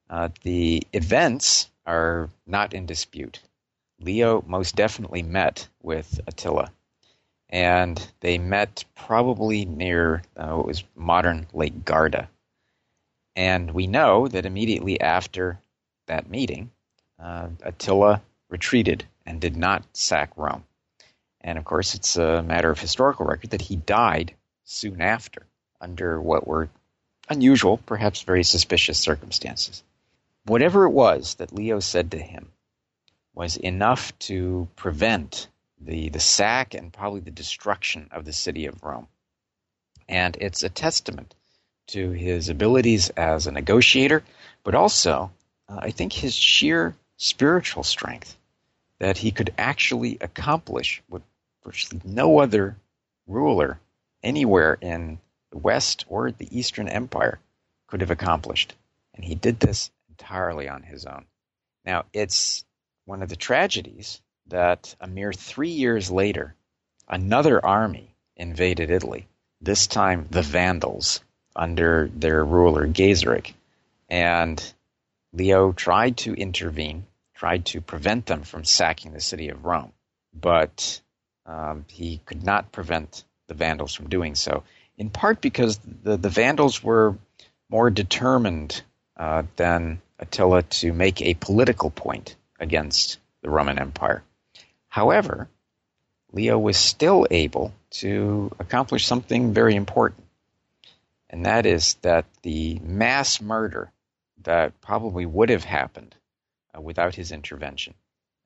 Uh, 0.09 0.29
the 0.43 0.83
events 0.93 1.69
are 1.85 2.29
not 2.47 2.73
in 2.73 2.85
dispute. 2.85 3.39
Leo 3.99 4.43
most 4.47 4.75
definitely 4.75 5.21
met 5.21 5.67
with 5.81 6.19
Attila 6.27 6.71
and 7.49 8.11
they 8.19 8.37
met 8.37 8.85
probably 8.95 9.65
near 9.65 10.21
uh, 10.37 10.51
what 10.51 10.67
was 10.67 10.83
modern 10.95 11.47
Lake 11.53 11.83
Garda. 11.83 12.29
And 13.35 13.71
we 13.71 13.87
know 13.87 14.27
that 14.27 14.45
immediately 14.45 14.99
after 15.01 15.59
that 16.07 16.29
meeting, 16.29 16.71
uh, 17.17 17.49
Attila 17.63 18.21
retreated 18.49 19.05
and 19.25 19.41
did 19.41 19.55
not 19.55 19.83
sack 19.93 20.31
Rome. 20.35 20.63
And 21.41 21.57
of 21.57 21.65
course, 21.65 21.95
it's 21.95 22.17
a 22.17 22.43
matter 22.43 22.69
of 22.69 22.79
historical 22.79 23.25
record 23.25 23.51
that 23.51 23.61
he 23.61 23.75
died 23.75 24.33
soon 24.65 25.01
after 25.01 25.45
under 25.81 26.21
what 26.21 26.47
were 26.47 26.69
unusual, 27.29 27.77
perhaps 27.77 28.21
very 28.21 28.43
suspicious 28.43 28.99
circumstances. 28.99 29.83
Whatever 30.45 30.85
it 30.85 30.91
was 30.91 31.35
that 31.35 31.53
Leo 31.53 31.79
said 31.79 32.11
to 32.11 32.19
him 32.19 32.51
was 33.33 33.55
enough 33.55 34.17
to 34.19 34.67
prevent 34.75 35.47
the, 35.79 36.09
the 36.09 36.19
sack 36.19 36.73
and 36.73 36.91
probably 36.91 37.21
the 37.21 37.31
destruction 37.31 38.09
of 38.11 38.25
the 38.25 38.33
city 38.33 38.65
of 38.65 38.83
Rome. 38.83 39.07
And 40.07 40.35
it's 40.41 40.63
a 40.63 40.69
testament 40.69 41.35
to 41.87 42.11
his 42.11 42.49
abilities 42.49 43.09
as 43.11 43.47
a 43.47 43.51
negotiator, 43.51 44.23
but 44.63 44.75
also, 44.75 45.31
uh, 45.67 45.79
I 45.79 45.91
think, 45.91 46.13
his 46.13 46.35
sheer 46.35 46.95
spiritual 47.17 47.83
strength 47.83 48.37
that 48.99 49.17
he 49.17 49.31
could 49.31 49.53
actually 49.57 50.17
accomplish 50.19 51.01
what 51.07 51.21
virtually 51.69 52.01
no 52.03 52.39
other 52.39 52.75
ruler 53.27 53.79
anywhere 54.23 54.75
in 54.81 55.19
the 55.51 55.57
West 55.59 56.03
or 56.07 56.31
the 56.31 56.57
Eastern 56.57 56.89
Empire 56.89 57.39
could 57.85 58.01
have 58.01 58.09
accomplished. 58.09 58.73
And 59.13 59.23
he 59.23 59.35
did 59.35 59.59
this 59.59 59.91
entirely 60.09 60.67
on 60.67 60.81
his 60.81 61.05
own. 61.05 61.25
Now, 61.85 62.05
it's 62.11 62.65
one 63.05 63.21
of 63.21 63.29
the 63.29 63.35
tragedies 63.35 64.19
that 64.47 64.95
a 64.99 65.05
mere 65.05 65.31
three 65.31 65.69
years 65.69 66.09
later, 66.09 66.55
another 67.07 67.63
army 67.63 68.15
invaded 68.35 68.89
Italy, 68.89 69.27
this 69.61 69.85
time 69.85 70.27
the 70.31 70.41
Vandals 70.41 71.21
under 71.55 72.09
their 72.15 72.43
ruler 72.43 72.87
Gaiseric. 72.87 73.53
And 74.09 74.73
Leo 75.33 75.71
tried 75.71 76.17
to 76.17 76.33
intervene, 76.33 77.05
tried 77.35 77.67
to 77.67 77.79
prevent 77.79 78.25
them 78.25 78.41
from 78.41 78.65
sacking 78.65 79.13
the 79.13 79.21
city 79.21 79.49
of 79.49 79.65
Rome, 79.65 79.93
but 80.33 80.99
um, 81.49 81.85
he 81.89 82.21
could 82.25 82.43
not 82.43 82.71
prevent 82.71 83.23
the 83.47 83.55
Vandals 83.55 83.95
from 83.95 84.07
doing 84.07 84.35
so, 84.35 84.63
in 84.97 85.09
part 85.09 85.41
because 85.41 85.79
the, 86.03 86.15
the 86.15 86.29
Vandals 86.29 86.83
were 86.83 87.17
more 87.69 87.89
determined 87.89 88.83
uh, 89.17 89.43
than 89.55 90.01
Attila 90.19 90.61
to 90.63 90.93
make 90.93 91.21
a 91.21 91.33
political 91.33 91.89
point 91.89 92.35
against 92.59 93.17
the 93.41 93.49
Roman 93.49 93.79
Empire. 93.79 94.23
However, 94.89 95.49
Leo 96.31 96.59
was 96.59 96.77
still 96.77 97.25
able 97.31 97.73
to 97.91 98.51
accomplish 98.59 99.07
something 99.07 99.53
very 99.53 99.75
important, 99.75 100.27
and 101.31 101.47
that 101.47 101.65
is 101.65 101.95
that 102.03 102.25
the 102.43 102.79
mass 102.83 103.41
murder 103.41 103.91
that 104.43 104.79
probably 104.81 105.25
would 105.25 105.49
have 105.49 105.63
happened 105.63 106.15
uh, 106.75 106.81
without 106.81 107.15
his 107.15 107.31
intervention 107.31 107.95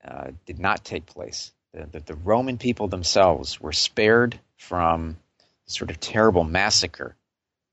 uh, 0.05 0.31
did 0.45 0.59
not 0.59 0.85
take 0.85 1.05
place. 1.05 1.51
That 1.73 2.05
the, 2.05 2.15
Roman 2.15 2.57
people 2.59 2.87
themselves 2.87 3.59
were 3.59 3.73
spared 3.73 4.39
from 4.57 5.17
the 5.65 5.71
sort 5.71 5.89
of 5.89 5.99
terrible 5.99 6.43
massacre 6.43 7.15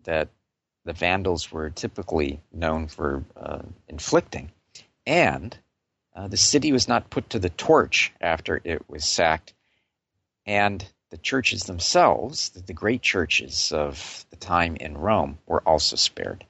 that 0.04 0.28
the 0.84 0.94
Vandals 0.94 1.52
were 1.52 1.68
typically 1.68 2.40
known 2.50 2.88
for 2.88 3.24
uh, 3.36 3.60
inflicting. 3.88 4.50
And 5.06 5.56
uh, 6.16 6.28
the 6.28 6.38
city 6.38 6.72
was 6.72 6.88
not 6.88 7.10
put 7.10 7.30
to 7.30 7.38
the 7.38 7.50
torch 7.50 8.12
after 8.20 8.60
it 8.64 8.88
was 8.88 9.04
sacked. 9.04 9.52
And 10.46 10.84
the 11.10 11.18
churches 11.18 11.64
themselves, 11.64 12.48
the, 12.50 12.60
the 12.60 12.72
great 12.72 13.02
churches 13.02 13.70
of 13.70 14.24
the 14.30 14.36
time 14.36 14.76
in 14.76 14.96
Rome, 14.96 15.38
were 15.46 15.60
also 15.60 15.96
spared. 15.96 16.46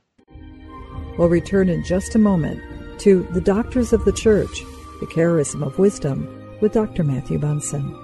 We'll 1.19 1.29
return 1.29 1.69
in 1.69 1.85
just 1.85 2.15
a 2.15 2.19
moment 2.19 2.63
to 3.01 3.27
The 3.33 3.41
Doctors 3.41 3.93
of 3.93 4.05
the 4.05 4.13
Church, 4.13 4.61
the 5.01 5.07
Charism 5.07 5.67
of 5.67 5.79
Wisdom, 5.79 6.40
with 6.61 6.73
Dr. 6.73 7.05
Matthew 7.05 7.39
Bunson. 7.39 7.95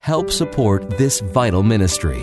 Help 0.00 0.30
support 0.30 0.90
this 0.98 1.20
vital 1.20 1.62
ministry. 1.62 2.22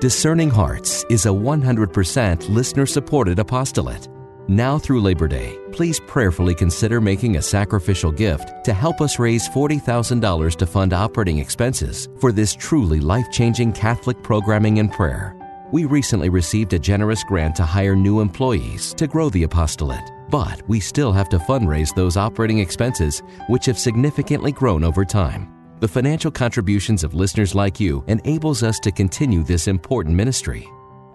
Discerning 0.00 0.50
Hearts 0.50 1.04
is 1.10 1.26
a 1.26 1.30
100% 1.30 2.48
listener 2.48 2.86
supported 2.86 3.38
apostolate. 3.38 4.08
Now 4.48 4.78
through 4.78 5.00
Labor 5.00 5.28
Day, 5.28 5.56
please 5.70 6.00
prayerfully 6.00 6.54
consider 6.54 7.00
making 7.00 7.36
a 7.36 7.42
sacrificial 7.42 8.10
gift 8.10 8.64
to 8.64 8.72
help 8.72 9.00
us 9.00 9.18
raise 9.18 9.48
$40,000 9.48 10.56
to 10.56 10.66
fund 10.66 10.92
operating 10.92 11.38
expenses 11.38 12.08
for 12.20 12.32
this 12.32 12.54
truly 12.54 12.98
life 12.98 13.30
changing 13.30 13.72
Catholic 13.72 14.20
programming 14.22 14.80
and 14.80 14.92
prayer. 14.92 15.36
We 15.72 15.84
recently 15.86 16.28
received 16.28 16.72
a 16.72 16.78
generous 16.78 17.24
grant 17.24 17.56
to 17.56 17.64
hire 17.64 17.96
new 17.96 18.20
employees 18.20 18.94
to 18.94 19.06
grow 19.06 19.30
the 19.30 19.44
apostolate, 19.44 20.10
but 20.32 20.66
we 20.66 20.80
still 20.80 21.12
have 21.12 21.28
to 21.28 21.38
fundraise 21.38 21.94
those 21.94 22.16
operating 22.16 22.58
expenses, 22.58 23.22
which 23.48 23.66
have 23.66 23.78
significantly 23.78 24.50
grown 24.50 24.82
over 24.82 25.04
time. 25.04 25.52
The 25.80 25.88
financial 25.88 26.30
contributions 26.30 27.04
of 27.04 27.12
listeners 27.12 27.54
like 27.54 27.78
you 27.78 28.02
enables 28.08 28.62
us 28.62 28.80
to 28.80 28.90
continue 28.90 29.44
this 29.44 29.68
important 29.68 30.16
ministry. 30.16 30.66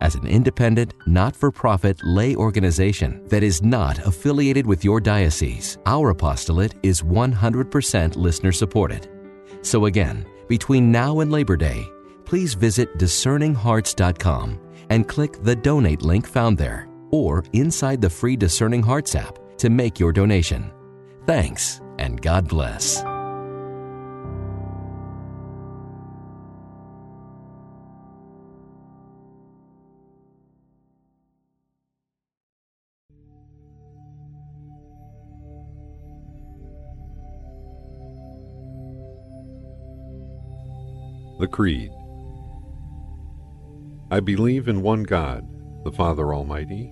As 0.01 0.13
an 0.13 0.27
independent, 0.27 0.93
not 1.07 1.35
for 1.35 1.51
profit 1.51 1.99
lay 2.03 2.35
organization 2.35 3.27
that 3.29 3.41
is 3.41 3.63
not 3.63 3.97
affiliated 4.05 4.67
with 4.67 4.85
your 4.85 5.01
diocese, 5.01 5.79
our 5.87 6.11
apostolate 6.11 6.75
is 6.83 7.01
100% 7.01 8.15
listener 8.15 8.51
supported. 8.51 9.09
So, 9.63 9.85
again, 9.85 10.27
between 10.47 10.91
now 10.91 11.21
and 11.21 11.31
Labor 11.31 11.57
Day, 11.57 11.83
please 12.23 12.53
visit 12.53 12.99
discerninghearts.com 12.99 14.59
and 14.91 15.07
click 15.07 15.41
the 15.41 15.55
donate 15.55 16.03
link 16.03 16.27
found 16.27 16.57
there 16.57 16.86
or 17.11 17.43
inside 17.53 18.01
the 18.01 18.09
free 18.09 18.35
Discerning 18.35 18.83
Hearts 18.83 19.15
app 19.15 19.39
to 19.57 19.69
make 19.69 19.99
your 19.99 20.11
donation. 20.11 20.71
Thanks 21.25 21.81
and 21.99 22.21
God 22.21 22.47
bless. 22.47 23.03
The 41.39 41.47
Creed. 41.47 41.91
I 44.09 44.21
believe 44.21 44.67
in 44.69 44.81
one 44.81 45.03
God, 45.03 45.47
the 45.83 45.91
Father 45.91 46.33
Almighty, 46.33 46.91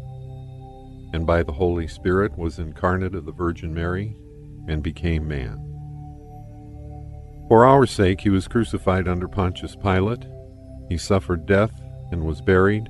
and 1.13 1.25
by 1.25 1.43
the 1.43 1.51
Holy 1.51 1.87
Spirit 1.87 2.37
was 2.37 2.59
incarnate 2.59 3.15
of 3.15 3.25
the 3.25 3.31
Virgin 3.31 3.73
Mary, 3.73 4.15
and 4.67 4.83
became 4.83 5.27
man. 5.27 5.57
For 7.47 7.65
our 7.65 7.85
sake 7.85 8.21
he 8.21 8.29
was 8.29 8.47
crucified 8.47 9.07
under 9.07 9.27
Pontius 9.27 9.75
Pilate, 9.75 10.25
he 10.89 10.97
suffered 10.97 11.45
death, 11.45 11.71
and 12.11 12.25
was 12.25 12.41
buried, 12.41 12.89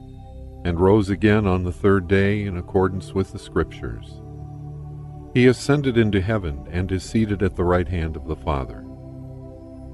and 0.65 0.79
rose 0.79 1.09
again 1.09 1.47
on 1.47 1.63
the 1.63 1.71
third 1.71 2.07
day 2.07 2.43
in 2.43 2.57
accordance 2.57 3.13
with 3.13 3.31
the 3.31 3.39
Scriptures. 3.39 4.21
He 5.33 5.47
ascended 5.47 5.97
into 5.97 6.21
heaven, 6.21 6.67
and 6.69 6.91
is 6.91 7.03
seated 7.03 7.41
at 7.41 7.55
the 7.55 7.63
right 7.63 7.87
hand 7.87 8.15
of 8.15 8.27
the 8.27 8.35
Father. 8.35 8.85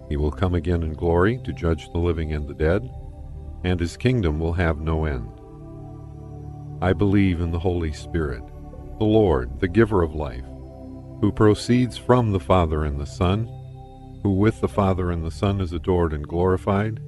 He 0.09 0.17
will 0.17 0.31
come 0.31 0.55
again 0.55 0.83
in 0.83 0.93
glory 0.93 1.39
to 1.43 1.53
judge 1.53 1.91
the 1.91 1.99
living 1.99 2.33
and 2.33 2.47
the 2.47 2.53
dead, 2.53 2.89
and 3.63 3.79
his 3.79 3.97
kingdom 3.97 4.39
will 4.39 4.53
have 4.53 4.79
no 4.79 5.05
end. 5.05 5.36
I 6.81 6.93
believe 6.93 7.41
in 7.41 7.51
the 7.51 7.59
Holy 7.59 7.91
Spirit, 7.91 8.43
the 8.97 9.05
Lord, 9.05 9.59
the 9.59 9.67
giver 9.67 10.01
of 10.01 10.15
life, 10.15 10.45
who 11.21 11.31
proceeds 11.31 11.97
from 11.97 12.31
the 12.31 12.39
Father 12.39 12.83
and 12.83 12.99
the 12.99 13.05
Son, 13.05 13.45
who 14.23 14.31
with 14.33 14.61
the 14.61 14.67
Father 14.67 15.11
and 15.11 15.25
the 15.25 15.31
Son 15.31 15.61
is 15.61 15.73
adored 15.73 16.13
and 16.13 16.27
glorified, 16.27 16.99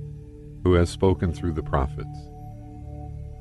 who 0.63 0.73
has 0.73 0.89
spoken 0.89 1.33
through 1.33 1.53
the 1.53 1.63
prophets. 1.63 2.17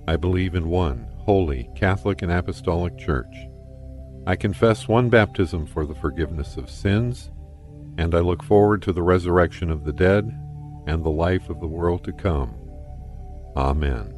I 0.07 0.17
believe 0.17 0.55
in 0.55 0.69
one 0.69 1.07
holy, 1.19 1.69
Catholic, 1.77 2.23
and 2.23 2.33
Apostolic 2.33 2.97
Church. 2.97 3.35
I 4.27 4.37
confess 4.37 4.89
one 4.89 5.11
baptism 5.11 5.67
for 5.67 5.85
the 5.85 5.95
forgiveness 5.95 6.57
of 6.57 6.71
sins 6.71 7.31
and 7.99 8.15
I 8.15 8.21
look 8.21 8.45
forward 8.45 8.81
to 8.83 8.93
the 8.93 9.03
resurrection 9.03 9.71
of 9.71 9.85
the 9.85 9.93
dead 9.93 10.25
and 10.87 11.05
the 11.05 11.11
life 11.11 11.51
of 11.51 11.61
the 11.61 11.67
world 11.67 12.05
to 12.05 12.13
come. 12.13 12.55
Amen. 13.57 14.15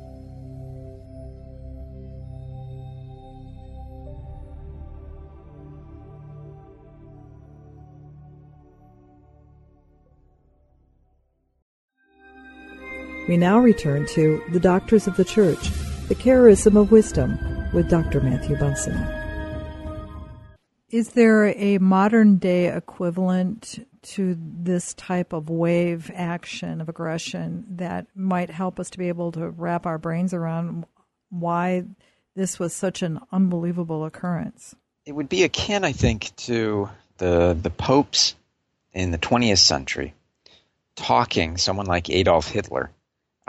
We 13.30 13.36
now 13.36 13.60
return 13.60 14.06
to 14.06 14.42
The 14.50 14.58
Doctors 14.58 15.06
of 15.06 15.16
the 15.16 15.24
Church, 15.24 15.70
the 16.08 16.16
Charism 16.16 16.76
of 16.76 16.90
Wisdom, 16.90 17.38
with 17.72 17.88
Dr. 17.88 18.20
Matthew 18.20 18.56
Bunson. 18.56 19.06
Is 20.90 21.10
there 21.10 21.56
a 21.56 21.78
modern 21.78 22.38
day 22.38 22.74
equivalent 22.76 23.86
to 24.02 24.36
this 24.36 24.94
type 24.94 25.32
of 25.32 25.48
wave 25.48 26.10
action 26.12 26.80
of 26.80 26.88
aggression 26.88 27.66
that 27.76 28.08
might 28.16 28.50
help 28.50 28.80
us 28.80 28.90
to 28.90 28.98
be 28.98 29.06
able 29.06 29.30
to 29.30 29.50
wrap 29.50 29.86
our 29.86 29.96
brains 29.96 30.34
around 30.34 30.84
why 31.28 31.84
this 32.34 32.58
was 32.58 32.74
such 32.74 33.00
an 33.00 33.20
unbelievable 33.30 34.04
occurrence? 34.04 34.74
It 35.06 35.12
would 35.12 35.28
be 35.28 35.44
akin, 35.44 35.84
I 35.84 35.92
think, 35.92 36.34
to 36.48 36.88
the 37.18 37.56
the 37.62 37.70
popes 37.70 38.34
in 38.92 39.12
the 39.12 39.18
20th 39.18 39.58
century 39.58 40.14
talking 40.96 41.58
someone 41.58 41.86
like 41.86 42.10
Adolf 42.10 42.48
Hitler 42.48 42.90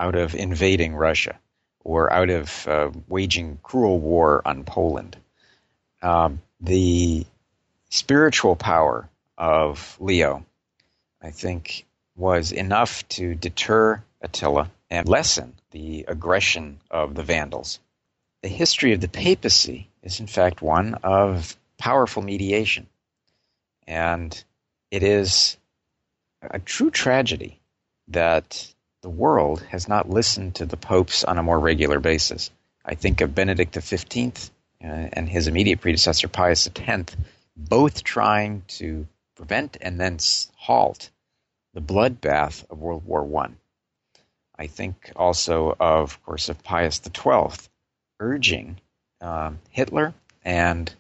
out 0.02 0.16
of 0.16 0.34
invading 0.34 0.96
Russia 0.96 1.40
or 1.84 2.12
out 2.12 2.32
of 2.32 2.68
uh, 2.68 2.90
waging 3.08 3.60
cruel 3.62 4.00
war 4.00 4.42
on 4.44 4.64
Poland. 4.64 5.16
Um, 6.02 6.42
the 6.60 7.26
spiritual 7.90 8.56
power 8.56 9.08
of 9.38 9.98
Leo, 10.00 10.44
I 11.22 11.30
think, 11.30 11.86
was 12.16 12.52
enough 12.52 13.08
to 13.10 13.36
deter 13.36 14.04
Attila 14.22 14.72
and 14.90 15.08
lessen 15.08 15.54
the 15.70 16.06
aggression 16.08 16.80
of 16.90 17.14
the 17.14 17.24
Vandals. 17.24 17.80
The 18.42 18.50
history 18.50 18.94
of 18.94 19.02
the 19.02 19.08
papacy 19.08 19.88
is, 20.02 20.20
in 20.20 20.28
fact, 20.28 20.64
one 20.64 20.96
of 21.04 21.56
powerful 21.78 22.24
mediation. 22.24 22.88
And 23.88 24.44
it 24.90 25.04
is 25.04 25.58
a 26.42 26.60
true 26.60 26.90
tragedy 26.90 27.60
that 28.08 28.74
the 29.02 29.10
world 29.10 29.62
has 29.70 29.88
not 29.88 30.10
listened 30.10 30.56
to 30.56 30.66
the 30.66 30.78
popes 30.78 31.24
on 31.24 31.38
a 31.38 31.44
more 31.44 31.60
regular 31.60 32.00
basis. 32.00 32.52
I 32.86 32.96
think 32.96 33.22
of 33.22 33.36
Benedict 33.36 33.74
XV 33.74 34.52
uh, 34.84 34.88
and 34.88 35.28
his 35.28 35.48
immediate 35.48 35.82
predecessor, 35.82 36.28
Pius 36.28 36.70
X, 36.76 37.16
both 37.56 38.04
trying 38.04 38.64
to 38.68 39.08
prevent 39.36 39.78
and 39.82 40.00
then 40.00 40.18
halt 40.56 41.10
the 41.74 41.82
bloodbath 41.82 42.70
of 42.70 42.80
World 42.80 43.06
War 43.06 43.44
I. 43.44 43.50
I 44.58 44.68
think 44.68 45.12
also 45.16 45.76
of, 45.80 46.14
of 46.14 46.24
course, 46.24 46.50
of 46.50 46.64
Pius 46.64 47.02
XII, 47.04 47.68
urging 48.20 48.80
um, 49.20 49.60
Hitler 49.72 50.14
and 50.44 50.94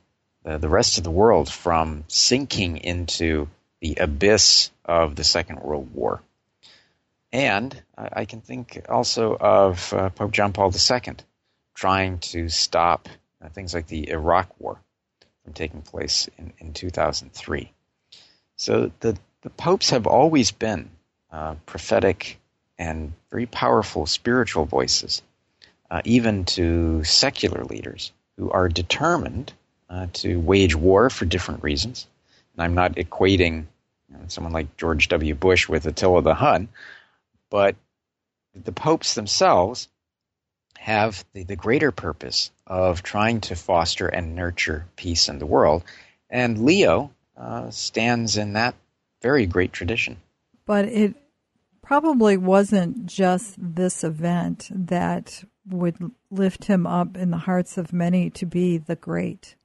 the, 0.44 0.58
the 0.58 0.70
rest 0.70 0.98
of 0.98 1.04
the 1.04 1.12
world 1.12 1.52
from 1.52 2.04
sinking 2.08 2.78
into 2.78 3.48
the 3.82 3.96
abyss 4.00 4.72
of 4.86 5.16
the 5.16 5.24
Second 5.24 5.60
World 5.60 5.94
War. 5.94 6.22
And 7.34 7.82
I 7.98 8.26
can 8.26 8.42
think 8.42 8.86
also 8.90 9.36
of 9.38 9.94
uh, 9.94 10.10
Pope 10.10 10.32
John 10.32 10.52
Paul 10.52 10.74
II 10.74 11.16
trying 11.74 12.20
to 12.20 12.50
stop 12.50 13.08
uh, 13.42 13.50
things 13.50 13.74
like 13.74 13.88
the 13.88 14.10
Iraq 14.10 14.50
War 14.60 14.80
from 15.44 15.54
taking 15.54 15.82
place 15.82 16.30
in, 16.38 16.54
in 16.60 16.74
2003. 16.74 17.72
So 18.58 18.92
the, 19.00 19.18
the 19.42 19.50
popes 19.50 19.92
have 19.92 20.08
always 20.08 20.52
been 20.52 20.90
uh, 21.32 21.56
prophetic 21.66 22.38
and 22.78 23.14
very 23.30 23.46
powerful 23.46 24.06
spiritual 24.06 24.66
voices, 24.66 25.22
uh, 25.90 26.02
even 26.04 26.46
to 26.46 27.04
secular 27.04 27.64
leaders 27.64 28.12
who 28.38 28.52
are 28.52 28.68
determined 28.68 29.54
uh, 29.90 30.08
to 30.14 30.40
wage 30.40 30.76
war 30.76 31.10
for 31.10 31.26
different 31.26 31.64
reasons. 31.64 32.08
And 32.54 32.64
I'm 32.64 32.76
not 32.76 32.96
equating 32.96 33.66
you 34.10 34.18
know, 34.18 34.24
someone 34.28 34.54
like 34.54 34.78
George 34.78 35.08
W. 35.10 35.36
Bush 35.36 35.70
with 35.70 35.86
Attila 35.86 36.22
the 36.22 36.34
Hun, 36.34 36.68
but 37.52 37.76
the 38.56 38.72
popes 38.72 39.14
themselves 39.14 39.88
have 40.80 41.24
the, 41.34 41.44
the 41.44 41.56
greater 41.56 41.92
purpose 41.92 42.50
of 42.66 43.04
trying 43.04 43.42
to 43.42 43.56
foster 43.56 44.08
and 44.08 44.36
nurture 44.36 44.88
peace 44.96 45.30
in 45.30 45.38
the 45.38 45.46
world. 45.46 45.84
And 46.32 46.66
Leo 46.66 47.12
uh, 47.38 47.70
stands 47.70 48.38
in 48.38 48.54
that 48.54 48.74
very 49.22 49.46
great 49.46 49.72
tradition. 49.72 50.18
But 50.66 50.86
it 50.86 51.14
probably 51.84 52.38
wasn't 52.38 53.06
just 53.06 53.56
this 53.60 54.04
event 54.04 54.70
that 54.74 55.44
would 55.70 55.98
lift 56.32 56.66
him 56.66 56.88
up 56.88 57.16
in 57.16 57.30
the 57.30 57.38
hearts 57.38 57.78
of 57.78 57.94
many 57.94 58.32
to 58.32 58.48
be 58.48 58.80
the 58.80 58.96
great 58.96 59.56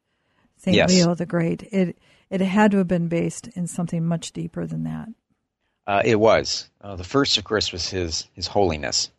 Saint 0.59 0.77
yes. 0.77 0.91
Leo 0.91 1.15
the 1.15 1.27
Great. 1.27 1.63
It 1.71 1.97
it 2.29 2.41
had 2.41 2.73
to 2.73 2.79
have 2.79 2.89
been 2.89 3.09
based 3.09 3.49
in 3.49 3.67
something 3.67 4.05
much 4.05 4.33
deeper 4.33 4.67
than 4.67 4.85
that. 4.85 5.09
Uh, 5.87 6.03
it 6.05 6.17
was. 6.17 6.69
Uh, 6.81 6.97
the 6.97 7.05
first, 7.05 7.39
of 7.39 7.45
course, 7.45 7.73
was 7.73 7.89
his 7.89 8.27
his 8.35 8.47
holiness. 8.47 9.11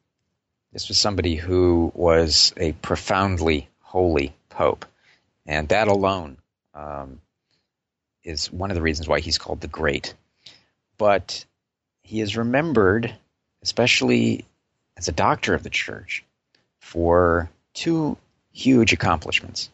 This 0.73 0.89
was 0.89 0.97
somebody 0.97 1.35
who 1.35 1.91
was 1.95 2.53
a 2.57 2.73
profoundly 2.73 3.69
holy 3.81 4.35
pope, 4.49 4.85
and 5.45 5.69
that 5.69 5.87
alone 5.87 6.37
um, 6.73 7.21
is 8.23 8.51
one 8.51 8.69
of 8.69 8.75
the 8.75 8.81
reasons 8.81 9.07
why 9.07 9.21
he's 9.21 9.37
called 9.37 9.61
the 9.61 9.67
Great. 9.67 10.13
But 10.97 11.45
he 12.03 12.19
is 12.19 12.35
remembered, 12.35 13.13
especially 13.61 14.45
as 14.97 15.07
a 15.07 15.13
doctor 15.13 15.53
of 15.53 15.63
the 15.63 15.69
church, 15.69 16.25
for 16.79 17.49
two 17.73 18.17
huge 18.51 18.91
accomplishments. 18.91 19.69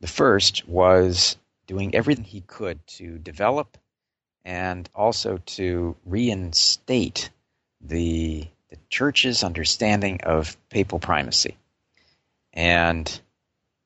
The 0.00 0.06
first 0.06 0.68
was 0.68 1.36
doing 1.66 1.94
everything 1.94 2.24
he 2.24 2.42
could 2.42 2.84
to 2.98 3.18
develop 3.18 3.78
and 4.44 4.88
also 4.94 5.38
to 5.46 5.96
reinstate 6.04 7.30
the, 7.80 8.46
the 8.68 8.76
church's 8.88 9.44
understanding 9.44 10.20
of 10.22 10.56
papal 10.68 10.98
primacy. 10.98 11.56
And 12.52 13.20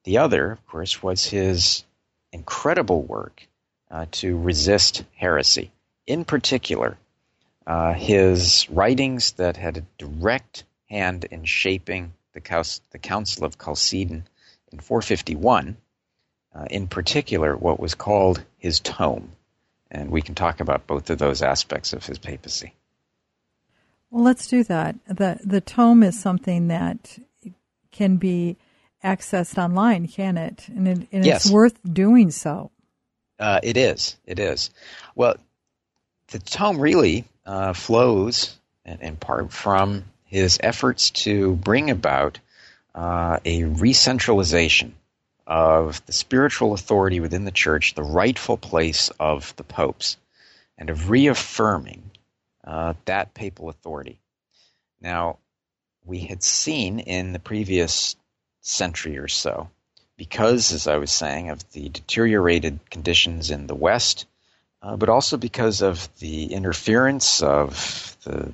the 0.04 0.18
other, 0.18 0.52
of 0.52 0.66
course, 0.66 1.02
was 1.02 1.24
his 1.24 1.84
incredible 2.32 3.02
work 3.02 3.46
uh, 3.90 4.06
to 4.12 4.38
resist 4.38 5.04
heresy. 5.14 5.70
In 6.06 6.24
particular, 6.24 6.96
uh, 7.66 7.92
his 7.94 8.68
writings 8.70 9.32
that 9.32 9.56
had 9.56 9.76
a 9.76 9.86
direct 9.98 10.64
hand 10.88 11.24
in 11.24 11.44
shaping 11.44 12.12
the, 12.32 12.80
the 12.90 12.98
Council 12.98 13.44
of 13.44 13.58
Chalcedon 13.58 14.26
in 14.72 14.78
451, 14.78 15.76
uh, 16.54 16.66
in 16.70 16.86
particular, 16.86 17.56
what 17.56 17.80
was 17.80 17.94
called 17.94 18.42
his 18.58 18.80
tome. 18.80 19.32
And 19.90 20.10
we 20.10 20.22
can 20.22 20.34
talk 20.34 20.60
about 20.60 20.86
both 20.86 21.10
of 21.10 21.18
those 21.18 21.42
aspects 21.42 21.92
of 21.92 22.04
his 22.04 22.18
papacy. 22.18 22.74
Well, 24.10 24.24
let's 24.24 24.48
do 24.48 24.64
that. 24.64 24.96
The, 25.06 25.38
the 25.44 25.60
tome 25.60 26.02
is 26.02 26.20
something 26.20 26.68
that 26.68 27.18
can 27.92 28.16
be 28.16 28.56
accessed 29.04 29.62
online, 29.62 30.08
can 30.08 30.36
it? 30.36 30.68
And, 30.68 30.88
it, 30.88 31.08
and 31.12 31.24
yes. 31.24 31.46
it's 31.46 31.52
worth 31.52 31.78
doing 31.90 32.30
so. 32.30 32.70
Uh, 33.38 33.60
it 33.62 33.76
is. 33.76 34.16
It 34.24 34.38
is. 34.38 34.70
Well, 35.14 35.36
the 36.28 36.38
tome 36.38 36.78
really 36.78 37.24
uh, 37.44 37.72
flows 37.72 38.56
in, 38.84 39.16
part 39.16 39.52
from 39.52 40.04
his 40.24 40.58
efforts 40.62 41.10
to 41.10 41.54
bring 41.56 41.90
about 41.90 42.38
uh, 42.94 43.38
a 43.44 43.64
recentralization 43.64 44.94
of 45.46 46.04
the 46.06 46.12
spiritual 46.12 46.72
authority 46.72 47.20
within 47.20 47.44
the 47.44 47.50
church, 47.50 47.94
the 47.94 48.02
rightful 48.02 48.56
place 48.56 49.10
of 49.20 49.54
the 49.56 49.64
popes, 49.64 50.16
and 50.76 50.90
of 50.90 51.10
reaffirming 51.10 52.10
uh, 52.64 52.94
that 53.04 53.34
papal 53.34 53.68
authority. 53.68 54.18
Now, 55.00 55.38
we 56.04 56.20
had 56.20 56.42
seen 56.42 56.98
in 56.98 57.32
the 57.32 57.38
previous 57.38 58.16
century 58.60 59.18
or 59.18 59.28
so, 59.28 59.70
because, 60.16 60.72
as 60.72 60.86
I 60.86 60.96
was 60.96 61.12
saying, 61.12 61.50
of 61.50 61.70
the 61.72 61.88
deteriorated 61.88 62.80
conditions 62.90 63.50
in 63.50 63.66
the 63.66 63.74
West, 63.74 64.26
uh, 64.82 64.96
but 64.96 65.08
also 65.08 65.36
because 65.36 65.82
of 65.82 66.08
the 66.18 66.52
interference 66.52 67.42
of 67.42 68.16
the 68.24 68.52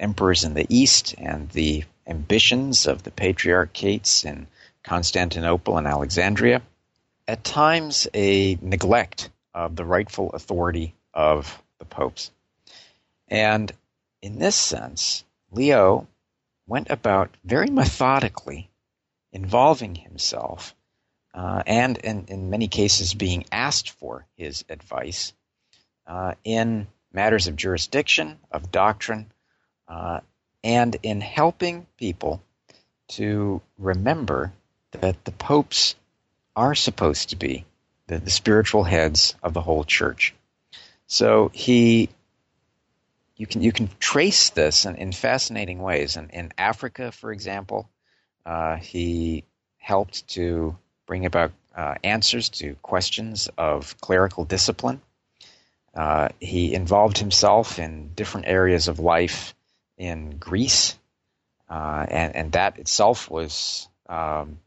emperors 0.00 0.44
in 0.44 0.54
the 0.54 0.66
East 0.68 1.14
and 1.18 1.48
the 1.50 1.84
ambitions 2.06 2.86
of 2.86 3.02
the 3.02 3.10
patriarchates 3.10 4.24
in 4.24 4.46
Constantinople 4.84 5.76
and 5.76 5.86
Alexandria, 5.86 6.62
at 7.26 7.44
times 7.44 8.08
a 8.14 8.58
neglect 8.62 9.30
of 9.54 9.76
the 9.76 9.84
rightful 9.84 10.30
authority 10.30 10.94
of 11.12 11.62
the 11.78 11.84
popes. 11.84 12.30
And 13.28 13.70
in 14.22 14.38
this 14.38 14.56
sense, 14.56 15.24
Leo 15.50 16.06
went 16.66 16.90
about 16.90 17.30
very 17.44 17.70
methodically 17.70 18.70
involving 19.32 19.94
himself 19.94 20.74
uh, 21.34 21.62
and 21.66 21.98
in, 21.98 22.24
in 22.28 22.50
many 22.50 22.68
cases 22.68 23.14
being 23.14 23.44
asked 23.52 23.90
for 23.90 24.26
his 24.36 24.64
advice 24.68 25.32
uh, 26.06 26.34
in 26.44 26.86
matters 27.12 27.46
of 27.46 27.56
jurisdiction, 27.56 28.38
of 28.50 28.72
doctrine, 28.72 29.30
uh, 29.86 30.20
and 30.64 30.96
in 31.02 31.20
helping 31.20 31.86
people 31.96 32.42
to 33.08 33.60
remember 33.78 34.52
that 34.92 35.24
the 35.24 35.32
popes 35.32 35.94
are 36.56 36.74
supposed 36.74 37.30
to 37.30 37.36
be 37.36 37.64
the, 38.06 38.18
the 38.18 38.30
spiritual 38.30 38.84
heads 38.84 39.34
of 39.42 39.54
the 39.54 39.60
whole 39.60 39.84
church. 39.84 40.34
So 41.06 41.50
he 41.54 42.10
you 43.36 43.46
can 43.46 43.62
you 43.62 43.72
can 43.72 43.88
trace 44.00 44.50
this 44.50 44.84
in, 44.84 44.96
in 44.96 45.12
fascinating 45.12 45.80
ways. 45.80 46.16
And 46.16 46.30
in 46.30 46.52
Africa, 46.58 47.12
for 47.12 47.32
example, 47.32 47.88
uh, 48.44 48.76
he 48.76 49.44
helped 49.78 50.26
to 50.28 50.76
bring 51.06 51.24
about 51.24 51.52
uh, 51.74 51.94
answers 52.02 52.48
to 52.48 52.74
questions 52.82 53.48
of 53.56 53.98
clerical 54.00 54.44
discipline. 54.44 55.00
Uh, 55.94 56.28
he 56.40 56.74
involved 56.74 57.18
himself 57.18 57.78
in 57.78 58.10
different 58.14 58.46
areas 58.46 58.88
of 58.88 58.98
life 58.98 59.54
in 59.96 60.36
Greece, 60.38 60.98
uh, 61.70 62.04
and, 62.08 62.36
and 62.36 62.52
that 62.52 62.78
itself 62.78 63.30
was 63.30 63.88
um, 64.08 64.58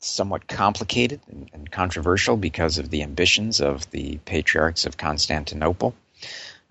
somewhat 0.00 0.46
complicated 0.46 1.20
and, 1.28 1.50
and, 1.52 1.70
controversial 1.70 2.36
because 2.36 2.78
of 2.78 2.90
the 2.90 3.02
ambitions 3.02 3.60
of 3.60 3.90
the 3.90 4.18
patriarchs 4.24 4.86
of 4.86 4.96
Constantinople. 4.96 5.94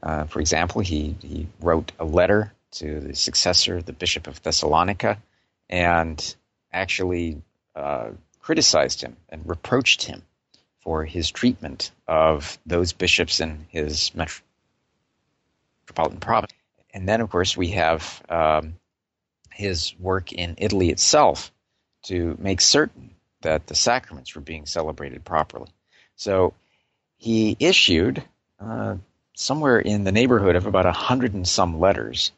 Uh, 0.01 0.25
for 0.25 0.39
example, 0.39 0.81
he, 0.81 1.15
he 1.21 1.47
wrote 1.59 1.91
a 1.99 2.05
letter 2.05 2.53
to 2.71 2.99
the 2.99 3.15
successor, 3.15 3.81
the 3.81 3.93
Bishop 3.93 4.27
of 4.27 4.41
Thessalonica, 4.43 5.17
and 5.69 6.35
actually 6.71 7.41
uh, 7.75 8.09
criticized 8.39 9.01
him 9.01 9.17
and 9.29 9.47
reproached 9.47 10.03
him 10.03 10.21
for 10.79 11.03
his 11.03 11.29
treatment 11.29 11.91
of 12.07 12.57
those 12.65 12.93
bishops 12.93 13.41
in 13.41 13.65
his 13.69 14.11
metropolitan 14.15 16.19
province. 16.19 16.53
And 16.93 17.09
then, 17.09 17.19
of 17.19 17.29
course, 17.29 17.57
we 17.57 17.69
have 17.69 18.23
um, 18.29 18.75
his 19.51 19.93
work 19.99 20.31
in 20.31 20.55
Italy 20.57 20.89
itself 20.89 21.51
to 22.03 22.37
make 22.39 22.61
certain 22.61 23.11
that 23.41 23.67
the 23.67 23.75
sacraments 23.75 24.35
were 24.35 24.41
being 24.41 24.65
celebrated 24.65 25.23
properly. 25.23 25.69
So 26.15 26.53
he 27.17 27.55
issued 27.59 28.23
uh, 28.59 28.95
somewhere 29.35 29.79
in 29.79 30.03
the 30.03 30.11
neighborhood 30.11 30.55
of 30.55 30.65
about 30.65 30.85
a 30.85 30.91
hundred 30.91 31.33
and 31.33 31.47
some 31.47 31.79
letters 31.79 32.31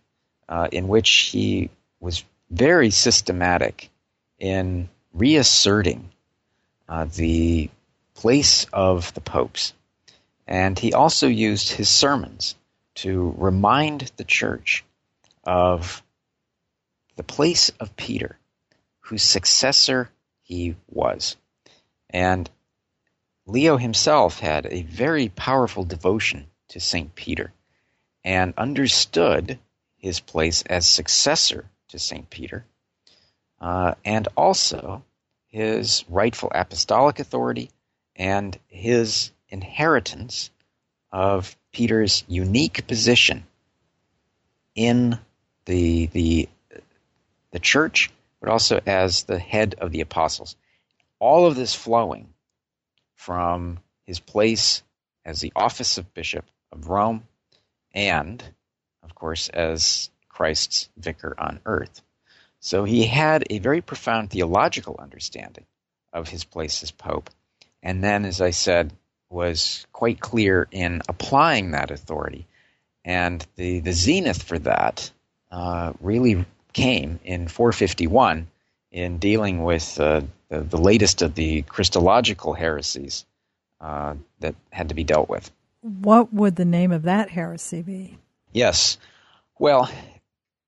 uh, 0.47 0.67
in 0.71 0.87
which 0.87 1.09
he 1.09 1.69
was 1.99 2.23
very 2.49 2.89
systematic 2.89 3.89
in 4.39 4.89
reasserting 5.13 6.09
uh, 6.87 7.05
the 7.05 7.69
place 8.15 8.65
of 8.73 9.13
the 9.13 9.21
popes. 9.21 9.73
And 10.47 10.77
he 10.77 10.93
also 10.93 11.27
used 11.27 11.71
his 11.71 11.89
sermons 11.89 12.55
to 12.95 13.33
remind 13.37 14.11
the 14.17 14.23
church 14.23 14.83
of 15.43 16.03
the 17.15 17.23
place 17.23 17.69
of 17.79 17.95
Peter, 17.95 18.37
whose 19.01 19.23
successor 19.23 20.09
he 20.49 20.75
was. 20.89 21.37
And 22.09 22.49
Leo 23.45 23.77
himself 23.77 24.39
had 24.39 24.65
a 24.65 24.81
very 24.81 25.29
powerful 25.29 25.85
devotion 25.85 26.47
to 26.69 26.79
St. 26.79 27.15
Peter 27.15 27.53
and 28.23 28.53
understood 28.57 29.59
his 29.97 30.19
place 30.19 30.63
as 30.63 30.85
successor 30.87 31.69
to 31.89 31.99
St. 31.99 32.29
Peter 32.29 32.65
uh, 33.61 33.93
and 34.03 34.27
also 34.35 35.03
his 35.47 36.03
rightful 36.09 36.51
apostolic 36.53 37.19
authority 37.19 37.69
and 38.15 38.57
his 38.67 39.31
inheritance 39.49 40.51
of 41.11 41.55
Peter's 41.71 42.23
unique 42.27 42.85
position 42.87 43.45
in 44.75 45.17
the 45.65 46.07
the 46.07 46.49
the 47.51 47.59
church, 47.59 48.11
but 48.39 48.49
also 48.49 48.81
as 48.85 49.23
the 49.23 49.39
head 49.39 49.75
of 49.79 49.91
the 49.91 50.01
apostles. 50.01 50.55
All 51.19 51.45
of 51.45 51.55
this 51.55 51.75
flowing 51.75 52.33
from 53.15 53.79
his 54.05 54.19
place 54.19 54.83
as 55.25 55.41
the 55.41 55.53
office 55.55 55.97
of 55.97 56.13
bishop 56.13 56.45
of 56.71 56.87
Rome 56.87 57.23
and, 57.93 58.43
of 59.03 59.13
course, 59.15 59.49
as 59.49 60.09
Christ's 60.29 60.89
vicar 60.97 61.35
on 61.37 61.59
earth. 61.65 62.01
So 62.61 62.83
he 62.83 63.05
had 63.05 63.45
a 63.49 63.59
very 63.59 63.81
profound 63.81 64.29
theological 64.29 64.95
understanding 64.99 65.65
of 66.13 66.29
his 66.29 66.43
place 66.43 66.83
as 66.83 66.91
pope. 66.91 67.29
And 67.81 68.03
then, 68.03 68.25
as 68.25 68.41
I 68.41 68.51
said, 68.51 68.93
was 69.29 69.85
quite 69.93 70.19
clear 70.19 70.67
in 70.71 71.01
applying 71.07 71.71
that 71.71 71.91
authority. 71.91 72.47
And 73.05 73.45
the, 73.55 73.79
the 73.79 73.93
zenith 73.93 74.43
for 74.43 74.59
that 74.59 75.11
uh, 75.51 75.93
really 76.01 76.45
came 76.73 77.19
in 77.23 77.47
451 77.47 78.47
in 78.91 79.17
dealing 79.17 79.63
with 79.63 79.99
uh, 79.99 80.21
the, 80.49 80.61
the, 80.61 80.77
latest 80.77 81.21
of 81.21 81.35
the 81.35 81.61
Christological 81.63 82.53
heresies 82.53 83.25
uh, 83.81 84.15
that 84.39 84.55
had 84.71 84.89
to 84.89 84.95
be 84.95 85.03
dealt 85.03 85.29
with. 85.29 85.51
What 85.81 86.33
would 86.33 86.55
the 86.55 86.65
name 86.65 86.91
of 86.91 87.03
that 87.03 87.29
heresy 87.29 87.81
be? 87.81 88.17
Yes. 88.51 88.97
Well, 89.57 89.89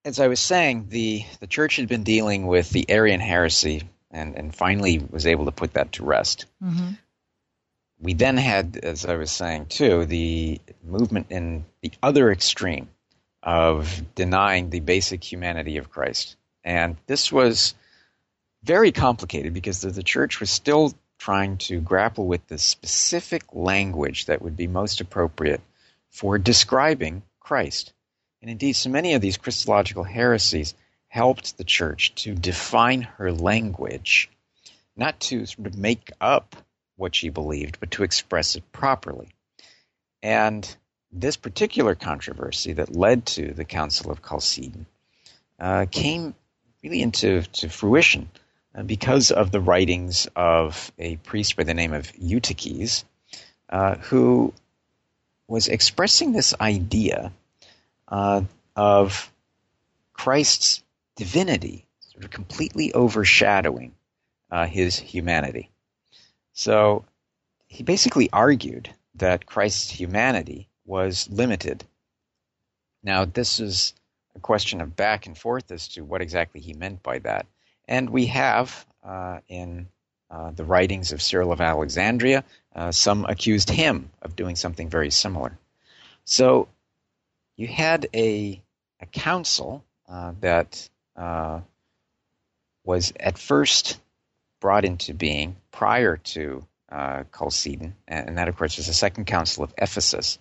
as 0.05 0.19
I 0.19 0.27
was 0.27 0.39
saying, 0.39 0.87
the, 0.89 1.23
the 1.39 1.47
church 1.47 1.75
had 1.77 1.87
been 1.87 2.03
dealing 2.03 2.47
with 2.47 2.69
the 2.69 2.85
Arian 2.89 3.19
heresy 3.19 3.83
and, 4.11 4.35
and 4.35 4.55
finally 4.55 4.99
was 5.09 5.25
able 5.25 5.45
to 5.45 5.51
put 5.51 5.73
that 5.73 5.93
to 5.93 6.05
rest. 6.05 6.45
Mm-hmm. 6.63 6.91
We 7.99 8.13
then 8.13 8.37
had, 8.37 8.77
as 8.81 9.05
I 9.05 9.15
was 9.15 9.31
saying 9.31 9.67
too, 9.67 10.05
the 10.05 10.59
movement 10.83 11.27
in 11.29 11.65
the 11.81 11.91
other 12.01 12.31
extreme 12.31 12.89
of 13.43 14.01
denying 14.15 14.69
the 14.69 14.79
basic 14.79 15.23
humanity 15.23 15.77
of 15.77 15.89
Christ. 15.89 16.35
And 16.63 16.97
this 17.07 17.31
was 17.31 17.73
very 18.63 18.91
complicated 18.91 19.53
because 19.53 19.81
the, 19.81 19.89
the 19.89 20.03
church 20.03 20.39
was 20.39 20.51
still 20.51 20.93
trying 21.17 21.57
to 21.57 21.79
grapple 21.79 22.27
with 22.27 22.45
the 22.47 22.57
specific 22.57 23.43
language 23.53 24.25
that 24.25 24.41
would 24.41 24.57
be 24.57 24.67
most 24.67 25.01
appropriate 25.01 25.61
for 26.09 26.37
describing 26.37 27.23
Christ. 27.39 27.93
And 28.41 28.49
indeed, 28.49 28.73
so 28.73 28.89
many 28.89 29.13
of 29.13 29.21
these 29.21 29.37
Christological 29.37 30.03
heresies 30.03 30.73
helped 31.07 31.57
the 31.57 31.63
church 31.63 32.15
to 32.15 32.33
define 32.33 33.01
her 33.01 33.31
language, 33.31 34.29
not 34.95 35.19
to 35.19 35.45
sort 35.45 35.67
of 35.67 35.77
make 35.77 36.11
up 36.19 36.55
what 36.95 37.15
she 37.15 37.29
believed, 37.29 37.79
but 37.79 37.91
to 37.91 38.03
express 38.03 38.55
it 38.55 38.71
properly. 38.71 39.29
And 40.23 40.75
this 41.11 41.37
particular 41.37 41.95
controversy 41.95 42.73
that 42.73 42.95
led 42.95 43.25
to 43.25 43.53
the 43.53 43.65
Council 43.65 44.11
of 44.11 44.21
Chalcedon 44.21 44.85
uh, 45.59 45.85
came 45.91 46.33
really 46.83 47.01
into 47.01 47.41
to 47.41 47.69
fruition 47.69 48.29
uh, 48.73 48.83
because 48.83 49.31
of 49.31 49.51
the 49.51 49.59
writings 49.59 50.27
of 50.35 50.91
a 50.97 51.17
priest 51.17 51.57
by 51.57 51.63
the 51.63 51.73
name 51.73 51.93
of 51.93 52.11
Eutyches, 52.17 53.03
uh, 53.69 53.95
who 53.95 54.53
was 55.47 55.67
expressing 55.67 56.31
this 56.31 56.53
idea 56.59 57.31
uh, 58.07 58.41
of 58.75 59.31
Christ's 60.13 60.81
divinity 61.15 61.85
sort 61.99 62.23
of 62.23 62.31
completely 62.31 62.93
overshadowing 62.93 63.93
uh, 64.49 64.65
his 64.65 64.97
humanity. 64.97 65.69
So 66.53 67.05
he 67.67 67.83
basically 67.83 68.29
argued 68.31 68.89
that 69.15 69.45
Christ's 69.45 69.89
humanity 69.89 70.67
was 70.85 71.29
limited. 71.29 71.83
Now, 73.03 73.25
this 73.25 73.59
is 73.59 73.93
a 74.35 74.39
question 74.39 74.81
of 74.81 74.95
back 74.95 75.25
and 75.27 75.37
forth 75.37 75.71
as 75.71 75.87
to 75.89 76.03
what 76.03 76.21
exactly 76.21 76.61
he 76.61 76.73
meant 76.73 77.03
by 77.03 77.19
that. 77.19 77.45
And 77.87 78.09
we 78.09 78.27
have 78.27 78.85
uh, 79.03 79.39
in 79.47 79.87
uh, 80.29 80.51
the 80.51 80.63
writings 80.63 81.11
of 81.11 81.21
Cyril 81.21 81.51
of 81.51 81.59
Alexandria, 81.59 82.43
uh, 82.75 82.91
some 82.91 83.25
accused 83.25 83.69
him 83.69 84.09
of 84.21 84.35
doing 84.35 84.55
something 84.55 84.89
very 84.89 85.11
similar. 85.11 85.57
So 86.23 86.69
you 87.57 87.67
had 87.67 88.07
a, 88.13 88.61
a 89.01 89.05
council 89.07 89.83
uh, 90.07 90.33
that 90.39 90.89
uh, 91.15 91.61
was 92.85 93.11
at 93.19 93.37
first 93.37 93.99
brought 94.59 94.85
into 94.85 95.13
being 95.13 95.57
prior 95.71 96.17
to 96.17 96.65
uh, 96.89 97.23
Chalcedon, 97.37 97.95
and 98.07 98.37
that, 98.37 98.47
of 98.47 98.57
course, 98.57 98.77
was 98.77 98.87
the 98.87 98.93
Second 98.93 99.25
Council 99.25 99.63
of 99.63 99.73
Ephesus 99.77 100.37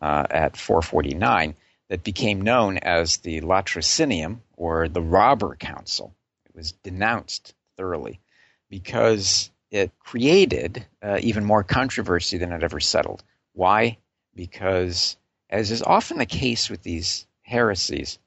uh, 0.00 0.26
at 0.30 0.56
449 0.56 1.54
that 1.88 2.04
became 2.04 2.40
known 2.40 2.78
as 2.78 3.18
the 3.18 3.40
Latrocinium 3.40 4.40
or 4.56 4.88
the 4.88 5.02
Robber 5.02 5.56
Council. 5.56 6.14
It 6.46 6.54
was 6.54 6.72
denounced 6.72 7.54
thoroughly 7.76 8.20
because 8.68 9.50
it 9.70 9.92
created 9.98 10.84
uh, 11.02 11.18
even 11.22 11.44
more 11.44 11.62
controversy 11.62 12.38
than 12.38 12.52
it 12.52 12.62
ever 12.62 12.80
settled. 12.80 13.22
Why? 13.52 13.98
Because, 14.34 15.16
as 15.50 15.70
is 15.70 15.82
often 15.82 16.18
the 16.18 16.26
case 16.26 16.68
with 16.70 16.82
these 16.82 17.26
heresies, 17.42 18.18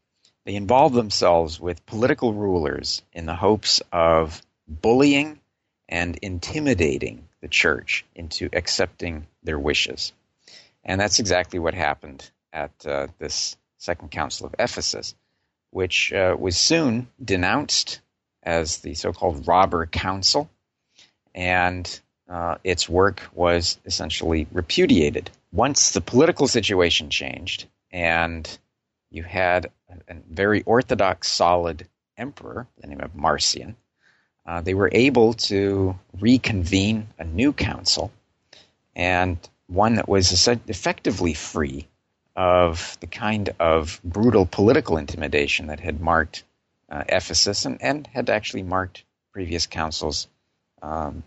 they 0.45 0.55
involve 0.55 0.93
themselves 0.93 1.60
with 1.60 1.86
political 1.86 2.34
rulers 2.34 3.03
in 3.13 3.25
the 3.25 3.36
hopes 3.36 3.82
of 3.91 4.41
bullying 4.67 5.39
and 5.88 6.17
intimidating 6.21 7.27
the 7.41 7.47
church 7.47 8.05
into 8.15 8.49
accepting 8.53 9.27
their 9.43 9.60
wishes. 9.60 10.13
And 10.83 10.99
that's 10.99 11.19
exactly 11.19 11.59
what 11.59 11.73
happened 11.73 12.29
at 12.51 12.71
uh, 12.85 13.07
this 13.19 13.57
Second 13.77 14.11
Council 14.11 14.47
of 14.47 14.55
Ephesus, 14.59 15.15
which 15.71 16.11
uh, 16.13 16.35
was 16.37 16.57
soon 16.57 17.07
denounced 17.23 18.01
as 18.43 18.77
the 18.77 18.93
so 18.93 19.13
called 19.13 19.47
Robber 19.47 19.85
Council, 19.85 20.49
and 21.35 21.99
uh, 22.29 22.55
its 22.63 22.87
work 22.87 23.21
was 23.33 23.79
essentially 23.85 24.47
repudiated. 24.51 25.29
Once 25.51 25.91
the 25.91 26.01
political 26.01 26.47
situation 26.47 27.09
changed 27.09 27.67
and 27.91 28.59
you 29.11 29.23
had 29.23 29.71
a 30.07 30.15
very 30.29 30.61
orthodox, 30.63 31.27
solid 31.27 31.87
emperor, 32.17 32.67
the 32.79 32.87
name 32.87 33.01
of 33.01 33.15
Marcian, 33.15 33.75
uh, 34.45 34.61
they 34.61 34.73
were 34.73 34.89
able 34.91 35.33
to 35.33 35.97
reconvene 36.19 37.07
a 37.17 37.23
new 37.23 37.53
council 37.53 38.11
and 38.95 39.37
one 39.69 39.95
that 39.95 40.10
was 40.10 40.47
effectively 40.67 41.34
free 41.34 41.88
of 42.36 42.97
the 43.01 43.08
kind 43.08 43.49
of 43.60 44.01
brutal 44.03 44.45
political 44.45 44.97
intimidation 44.97 45.67
that 45.67 45.79
had 45.79 46.01
marked 46.01 46.43
uh, 46.89 47.03
Ephesus 47.08 47.65
and, 47.65 47.82
and 47.82 48.08
had 48.08 48.29
actually 48.29 48.63
marked 48.63 49.03
previous 49.32 49.67
councils 49.67 50.27
um, 50.82 51.23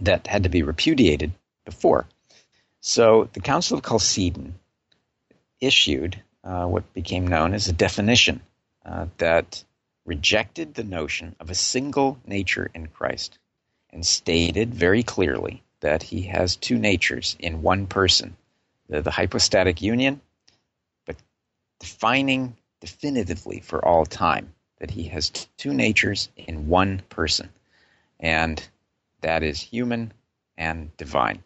that 0.00 0.26
had 0.26 0.42
to 0.42 0.48
be 0.48 0.62
repudiated 0.62 1.32
before. 1.64 2.06
So 2.80 3.28
the 3.32 3.40
Council 3.40 3.78
of 3.78 3.84
Chalcedon 3.84 4.58
issued 5.60 6.22
uh, 6.42 6.64
what 6.66 6.92
became 6.94 7.26
known 7.26 7.54
as 7.54 7.68
a 7.68 7.72
definition 7.72 8.40
uh, 8.84 9.06
that 9.18 9.64
rejected 10.04 10.74
the 10.74 10.84
notion 10.84 11.36
of 11.38 11.50
a 11.50 11.54
single 11.54 12.18
nature 12.26 12.70
in 12.74 12.86
Christ 12.86 13.38
and 13.90 14.04
stated 14.04 14.74
very 14.74 15.02
clearly 15.02 15.62
that 15.80 16.02
he 16.02 16.22
has 16.22 16.56
two 16.56 16.78
natures 16.78 17.36
in 17.38 17.62
one 17.62 17.86
person 17.86 18.36
the, 18.90 19.00
the 19.00 19.10
hypostatic 19.10 19.80
union, 19.80 20.20
but 21.06 21.16
defining 21.78 22.56
definitively 22.80 23.60
for 23.60 23.82
all 23.84 24.04
time 24.04 24.52
that 24.78 24.90
he 24.90 25.04
has 25.04 25.30
two 25.56 25.72
natures 25.72 26.28
in 26.36 26.68
one 26.68 27.02
person, 27.08 27.50
and 28.18 28.68
that 29.20 29.42
is 29.42 29.60
human 29.60 30.12
and 30.56 30.94
divine. 30.96 31.42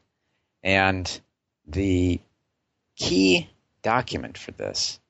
And 0.62 1.20
the 1.66 2.20
key 2.96 3.50
document 3.82 4.38
for 4.38 4.52
this 4.52 5.00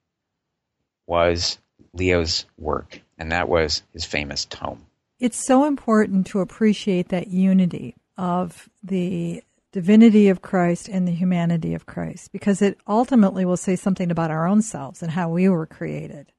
was 1.07 1.59
Leo's 1.93 2.47
work, 2.59 3.01
and 3.19 3.31
that 3.33 3.49
was 3.49 3.83
his 3.93 4.05
famous 4.05 4.47
tome. 4.47 4.87
It's 5.21 5.47
so 5.47 5.65
important 5.65 6.27
to 6.29 6.41
appreciate 6.41 7.09
that 7.11 7.29
unity 7.29 7.95
of 8.17 8.69
the 8.83 9.43
divinity 9.73 10.29
of 10.29 10.41
Christ 10.41 10.89
and 10.89 11.07
the 11.07 11.13
humanity 11.13 11.75
of 11.75 11.85
Christ 11.85 12.31
because 12.31 12.63
it 12.63 12.79
ultimately 12.87 13.45
will 13.45 13.57
say 13.57 13.75
something 13.75 14.11
about 14.11 14.31
our 14.31 14.47
own 14.47 14.63
selves 14.63 15.03
and 15.03 15.11
how 15.11 15.29
we 15.29 15.49
were 15.49 15.67
created. 15.67 16.31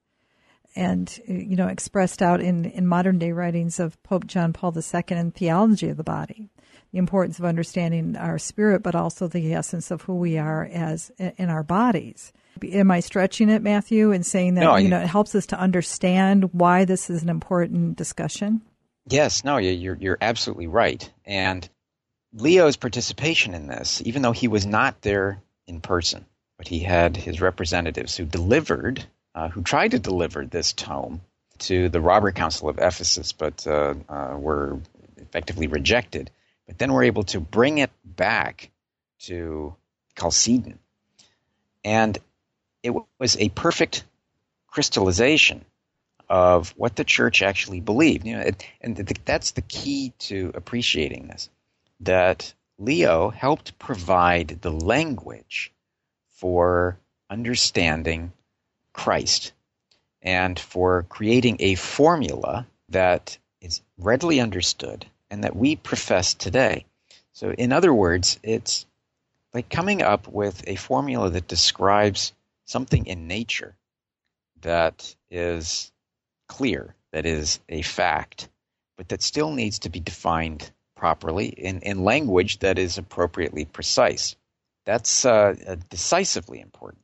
And, 0.73 1.19
you 1.25 1.55
know, 1.55 1.67
expressed 1.67 2.21
out 2.21 2.41
in, 2.41 2.65
in 2.65 2.87
modern 2.87 3.17
day 3.17 3.31
writings 3.31 3.79
of 3.79 4.01
Pope 4.03 4.25
John 4.25 4.53
Paul 4.53 4.73
II 4.75 5.03
and 5.09 5.33
theology 5.33 5.89
of 5.89 5.97
the 5.97 6.03
body, 6.03 6.49
the 6.91 6.97
importance 6.97 7.39
of 7.39 7.45
understanding 7.45 8.15
our 8.17 8.37
spirit, 8.37 8.83
but 8.83 8.95
also 8.95 9.27
the 9.27 9.53
essence 9.53 9.91
of 9.91 10.01
who 10.03 10.15
we 10.15 10.37
are 10.37 10.65
as 10.65 11.11
in 11.17 11.49
our 11.49 11.63
bodies. 11.63 12.33
Am 12.63 12.91
I 12.91 13.01
stretching 13.01 13.49
it, 13.49 13.61
Matthew, 13.61 14.11
and 14.11 14.25
saying 14.25 14.55
that 14.55 14.61
no, 14.61 14.75
you 14.77 14.87
know 14.87 14.99
it 14.99 15.07
helps 15.07 15.35
us 15.35 15.45
to 15.47 15.59
understand 15.59 16.53
why 16.53 16.85
this 16.85 17.09
is 17.09 17.21
an 17.21 17.29
important 17.29 17.97
discussion? 17.97 18.61
Yes, 19.07 19.43
no, 19.43 19.57
you're 19.57 19.97
you're 19.97 20.17
absolutely 20.21 20.67
right. 20.67 21.09
And 21.25 21.67
Leo's 22.33 22.77
participation 22.77 23.53
in 23.53 23.67
this, 23.67 24.01
even 24.05 24.21
though 24.21 24.31
he 24.31 24.47
was 24.47 24.65
not 24.65 25.01
there 25.01 25.41
in 25.67 25.81
person, 25.81 26.25
but 26.57 26.67
he 26.67 26.79
had 26.79 27.17
his 27.17 27.41
representatives 27.41 28.15
who 28.17 28.25
delivered, 28.25 29.05
uh, 29.35 29.49
who 29.49 29.61
tried 29.63 29.91
to 29.91 29.99
deliver 29.99 30.45
this 30.45 30.73
tome 30.73 31.21
to 31.59 31.89
the 31.89 32.01
Robber 32.01 32.31
Council 32.31 32.69
of 32.69 32.79
Ephesus, 32.79 33.31
but 33.31 33.65
uh, 33.67 33.95
uh, 34.09 34.35
were 34.37 34.79
effectively 35.17 35.67
rejected. 35.67 36.31
But 36.67 36.77
then 36.79 36.93
were 36.93 37.03
able 37.03 37.23
to 37.25 37.39
bring 37.39 37.77
it 37.79 37.91
back 38.03 38.71
to 39.21 39.75
Chalcedon. 40.17 40.79
And 41.83 42.17
it 42.83 42.93
was 43.19 43.37
a 43.37 43.49
perfect 43.49 44.03
crystallization 44.67 45.65
of 46.29 46.73
what 46.77 46.95
the 46.95 47.03
church 47.03 47.41
actually 47.41 47.79
believed. 47.79 48.25
You 48.25 48.37
know, 48.37 48.43
it, 48.43 48.65
and 48.81 48.95
the, 48.95 49.15
that's 49.25 49.51
the 49.51 49.61
key 49.61 50.13
to 50.19 50.51
appreciating 50.55 51.27
this. 51.27 51.49
That 52.01 52.53
Leo 52.77 53.29
helped 53.29 53.79
provide 53.79 54.59
the 54.61 54.71
language 54.71 55.71
for 56.29 56.97
understanding 57.29 58.33
Christ 58.93 59.53
and 60.21 60.59
for 60.59 61.03
creating 61.03 61.57
a 61.59 61.75
formula 61.75 62.67
that 62.89 63.37
is 63.61 63.81
readily 63.97 64.39
understood 64.39 65.05
and 65.29 65.43
that 65.43 65.55
we 65.55 65.75
profess 65.75 66.33
today. 66.33 66.85
So, 67.33 67.51
in 67.51 67.71
other 67.71 67.93
words, 67.93 68.39
it's 68.43 68.85
like 69.53 69.69
coming 69.69 70.01
up 70.01 70.27
with 70.27 70.63
a 70.67 70.75
formula 70.75 71.29
that 71.29 71.47
describes 71.47 72.33
something 72.65 73.05
in 73.05 73.27
nature 73.27 73.75
that 74.61 75.15
is 75.29 75.91
clear, 76.47 76.95
that 77.11 77.25
is 77.25 77.59
a 77.69 77.81
fact, 77.81 78.49
but 78.97 79.09
that 79.09 79.21
still 79.21 79.51
needs 79.51 79.79
to 79.79 79.89
be 79.89 79.99
defined 79.99 80.71
properly 80.95 81.47
in, 81.47 81.79
in 81.81 82.03
language 82.03 82.59
that 82.59 82.77
is 82.79 82.97
appropriately 82.97 83.65
precise. 83.65 84.35
That's 84.85 85.25
uh, 85.25 85.55
uh, 85.67 85.75
decisively 85.89 86.59
important 86.59 87.03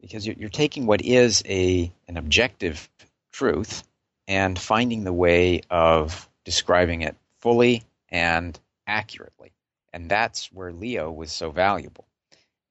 because 0.00 0.26
you're, 0.26 0.36
you're 0.38 0.48
taking 0.48 0.86
what 0.86 1.02
is 1.02 1.42
a 1.46 1.92
an 2.06 2.16
objective 2.16 2.88
truth 3.32 3.82
and 4.26 4.58
finding 4.58 5.04
the 5.04 5.12
way 5.12 5.62
of 5.70 6.28
describing 6.44 7.02
it 7.02 7.16
fully 7.40 7.82
and 8.08 8.58
accurately. 8.86 9.52
And 9.92 10.08
that's 10.08 10.52
where 10.52 10.72
Leo 10.72 11.10
was 11.10 11.32
so 11.32 11.50
valuable. 11.50 12.06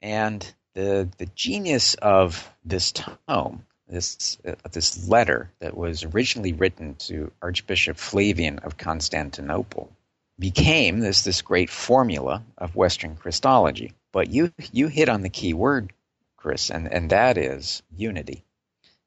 And 0.02 0.46
the 0.74 1.10
the 1.17 1.26
genius 1.36 1.96
of 1.96 2.52
this 2.63 2.91
tome, 2.91 3.65
this 3.89 4.38
uh, 4.45 4.56
this 4.71 5.08
letter 5.08 5.52
that 5.60 5.78
was 5.78 6.04
originally 6.04 6.54
written 6.54 6.95
to 6.95 7.32
Archbishop 7.41 7.97
Flavian 7.97 8.60
of 8.60 8.78
Constantinople, 8.78 9.91
became 10.39 11.00
this 11.00 11.23
this 11.23 11.41
great 11.41 11.69
formula 11.69 12.43
of 12.58 12.76
Western 12.76 13.15
Christology. 13.15 13.93
But 14.12 14.30
you 14.30 14.52
you 14.71 14.88
hit 14.88 15.10
on 15.10 15.21
the 15.21 15.30
key 15.30 15.54
word, 15.54 15.93
Chris, 16.38 16.69
and, 16.69 16.91
and 16.91 17.10
that 17.10 17.38
is 17.38 17.82
unity. 17.95 18.43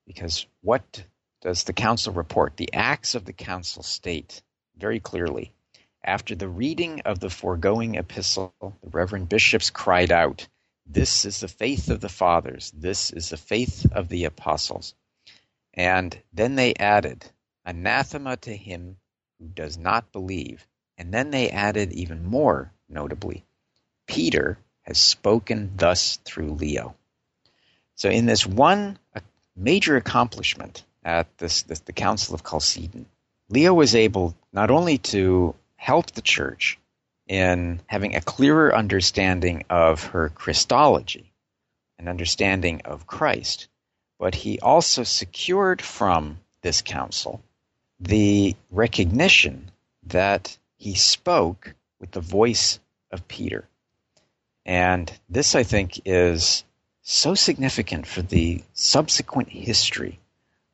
Because 0.06 0.46
what 0.62 1.04
does 1.40 1.64
the 1.64 1.72
council 1.72 2.12
report? 2.12 2.56
The 2.56 2.72
acts 2.72 3.14
of 3.14 3.24
the 3.24 3.32
council 3.32 3.82
state 3.82 4.42
very 4.76 5.00
clearly. 5.00 5.52
After 6.02 6.34
the 6.34 6.48
reading 6.48 7.00
of 7.02 7.20
the 7.20 7.30
foregoing 7.30 7.94
epistle, 7.96 8.54
the 8.60 8.90
reverend 8.90 9.28
bishops 9.28 9.70
cried 9.70 10.10
out, 10.10 10.48
this 10.92 11.24
is 11.24 11.40
the 11.40 11.48
faith 11.48 11.88
of 11.88 12.00
the 12.00 12.09
fathers. 12.09 12.72
This 12.76 13.11
is 13.12 13.31
the 13.31 13.37
faith 13.37 13.87
of 13.92 14.09
the 14.09 14.24
apostles. 14.24 14.94
And 15.72 16.18
then 16.33 16.57
they 16.57 16.74
added, 16.74 17.24
anathema 17.64 18.37
to 18.38 18.57
him 18.57 18.96
who 19.38 19.46
does 19.46 19.79
not 19.79 20.11
believe. 20.11 20.66
And 20.98 21.14
then 21.14 21.31
they 21.31 21.50
added 21.50 21.92
even 21.92 22.26
more 22.26 22.72
notably, 22.88 23.44
Peter 24.07 24.59
has 24.83 24.98
spoken 24.98 25.72
thus 25.76 26.18
through 26.24 26.55
Leo. 26.55 26.96
So 27.94 28.11
in 28.11 28.26
this 28.26 28.44
one 28.44 28.98
major 29.55 29.96
accomplishment 29.96 30.85
at 31.05 31.38
this, 31.38 31.62
this, 31.62 31.81
the 31.81 31.92
Council 31.92 32.35
of 32.35 32.42
Chalcedon, 32.42 33.07
Leo 33.48 33.72
was 33.72 33.94
able 33.94 34.35
not 34.53 34.70
only 34.72 34.98
to 34.98 35.55
help 35.76 36.11
the 36.11 36.22
church 36.22 36.79
in 37.30 37.80
having 37.86 38.16
a 38.16 38.20
clearer 38.20 38.74
understanding 38.74 39.62
of 39.70 40.02
her 40.02 40.30
Christology, 40.30 41.32
an 41.96 42.08
understanding 42.08 42.80
of 42.84 43.06
Christ. 43.06 43.68
But 44.18 44.34
he 44.34 44.58
also 44.58 45.04
secured 45.04 45.80
from 45.80 46.40
this 46.62 46.82
council 46.82 47.40
the 48.00 48.56
recognition 48.68 49.70
that 50.08 50.58
he 50.76 50.94
spoke 50.94 51.76
with 52.00 52.10
the 52.10 52.20
voice 52.20 52.80
of 53.12 53.28
Peter. 53.28 53.68
And 54.66 55.12
this, 55.28 55.54
I 55.54 55.62
think, 55.62 56.00
is 56.04 56.64
so 57.02 57.36
significant 57.36 58.08
for 58.08 58.22
the 58.22 58.64
subsequent 58.72 59.50
history 59.50 60.18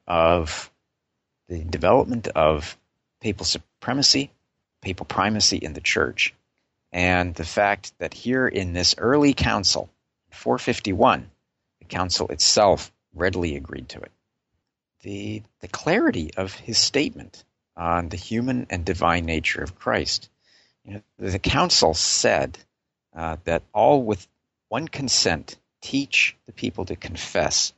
of 0.06 0.72
the 1.48 1.58
development 1.64 2.28
of 2.28 2.78
papal 3.20 3.44
supremacy, 3.44 4.30
papal 4.80 5.04
primacy 5.04 5.58
in 5.58 5.74
the 5.74 5.82
church, 5.82 6.32
and 6.92 7.34
the 7.34 7.44
fact 7.44 7.92
that 7.98 8.14
here 8.14 8.46
in 8.46 8.72
this 8.72 8.94
early 8.98 9.34
council, 9.34 9.90
451, 10.30 11.30
the 11.80 11.84
council 11.86 12.28
itself 12.28 12.92
readily 13.14 13.56
agreed 13.56 13.88
to 13.90 14.00
it. 14.00 14.12
The, 15.02 15.42
the 15.60 15.68
clarity 15.68 16.32
of 16.36 16.54
his 16.54 16.78
statement 16.78 17.44
on 17.76 18.08
the 18.08 18.16
human 18.16 18.66
and 18.70 18.84
divine 18.84 19.26
nature 19.26 19.62
of 19.62 19.78
Christ. 19.78 20.28
You 20.84 20.94
know, 20.94 21.02
the 21.18 21.38
council 21.38 21.94
said 21.94 22.58
uh, 23.14 23.36
that 23.44 23.62
all 23.72 24.02
with 24.02 24.26
one 24.68 24.88
consent 24.88 25.56
teach 25.80 26.36
the 26.46 26.52
people 26.52 26.84
to 26.86 26.96
confess 26.96 27.72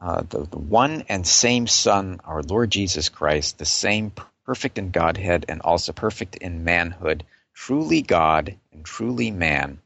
uh, 0.00 0.22
the, 0.28 0.44
the 0.44 0.58
one 0.58 1.04
and 1.08 1.26
same 1.26 1.66
Son, 1.66 2.20
our 2.24 2.42
Lord 2.42 2.70
Jesus 2.70 3.08
Christ, 3.08 3.58
the 3.58 3.64
same 3.64 4.12
perfect 4.44 4.78
in 4.78 4.90
Godhead 4.90 5.44
and 5.48 5.62
also 5.62 5.92
perfect 5.92 6.36
in 6.36 6.64
manhood, 6.64 7.24
truly 7.54 8.02
God 8.02 8.56
and 8.72 8.84
truly 8.84 9.30
man, 9.30 9.80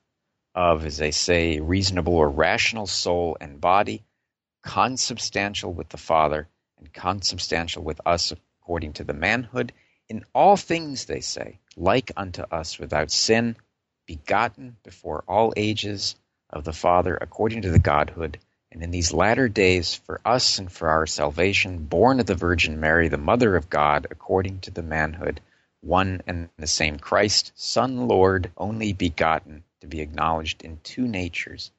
of, 0.55 0.85
as 0.85 0.97
they 0.97 1.11
say, 1.11 1.61
reasonable 1.61 2.15
or 2.15 2.31
rational 2.31 2.87
soul 2.87 3.37
and 3.41 3.61
body, 3.61 4.05
consubstantial 4.63 5.73
with 5.73 5.89
the 5.91 5.99
Father, 5.99 6.49
and 6.79 6.93
consubstantial 6.93 7.83
with 7.83 8.01
us 8.07 8.33
according 8.61 8.93
to 8.95 9.05
the 9.05 9.13
manhood, 9.13 9.73
in 10.09 10.25
all 10.35 10.57
things, 10.57 11.05
they 11.05 11.21
say, 11.21 11.59
like 11.77 12.13
unto 12.17 12.43
us 12.43 12.79
without 12.79 13.11
sin, 13.11 13.57
begotten 14.07 14.77
before 14.83 15.25
all 15.29 15.53
ages 15.57 16.15
of 16.49 16.65
the 16.65 16.73
Father 16.73 17.17
according 17.21 17.63
to 17.63 17.71
the 17.71 17.79
Godhood, 17.79 18.39
and 18.71 18.83
in 18.83 18.91
these 18.91 19.13
latter 19.13 19.49
days 19.49 19.95
for 19.95 20.21
us 20.25 20.59
and 20.59 20.71
for 20.71 20.89
our 20.89 21.07
salvation, 21.07 21.85
born 21.85 22.21
of 22.21 22.27
the 22.27 22.35
Virgin 22.35 22.81
Mary, 22.81 23.09
the 23.09 23.19
Mother 23.19 23.57
of 23.57 23.69
God, 23.69 24.07
according 24.11 24.61
to 24.61 24.71
the 24.71 24.83
manhood 24.83 25.41
one 25.87 26.23
and 26.27 26.49
the 26.59 26.67
same 26.67 26.99
Christ, 26.99 27.53
Son, 27.55 28.09
Lord, 28.09 28.51
only 28.57 28.93
begotten, 28.93 29.65
to 29.81 29.87
be 29.87 30.01
acknowledged 30.01 30.63
in 30.63 30.81
two 30.83 31.07
natures. 31.07 31.71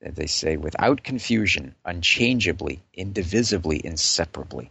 That 0.00 0.14
they 0.14 0.26
say, 0.26 0.56
without 0.56 1.02
confusion, 1.02 1.74
unchangeably, 1.84 2.82
indivisibly, 2.94 3.80
inseparably. 3.84 4.70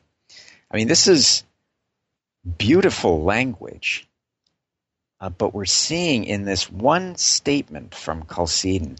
I 0.72 0.78
mean, 0.78 0.88
this 0.88 1.08
is 1.08 1.44
beautiful 2.58 3.24
language, 3.24 4.08
uh, 5.20 5.30
but 5.30 5.54
we're 5.54 5.66
seeing 5.66 6.26
in 6.26 6.46
this 6.46 6.72
one 6.72 7.16
statement 7.16 7.96
from 7.96 8.28
Chalcedon 8.28 8.98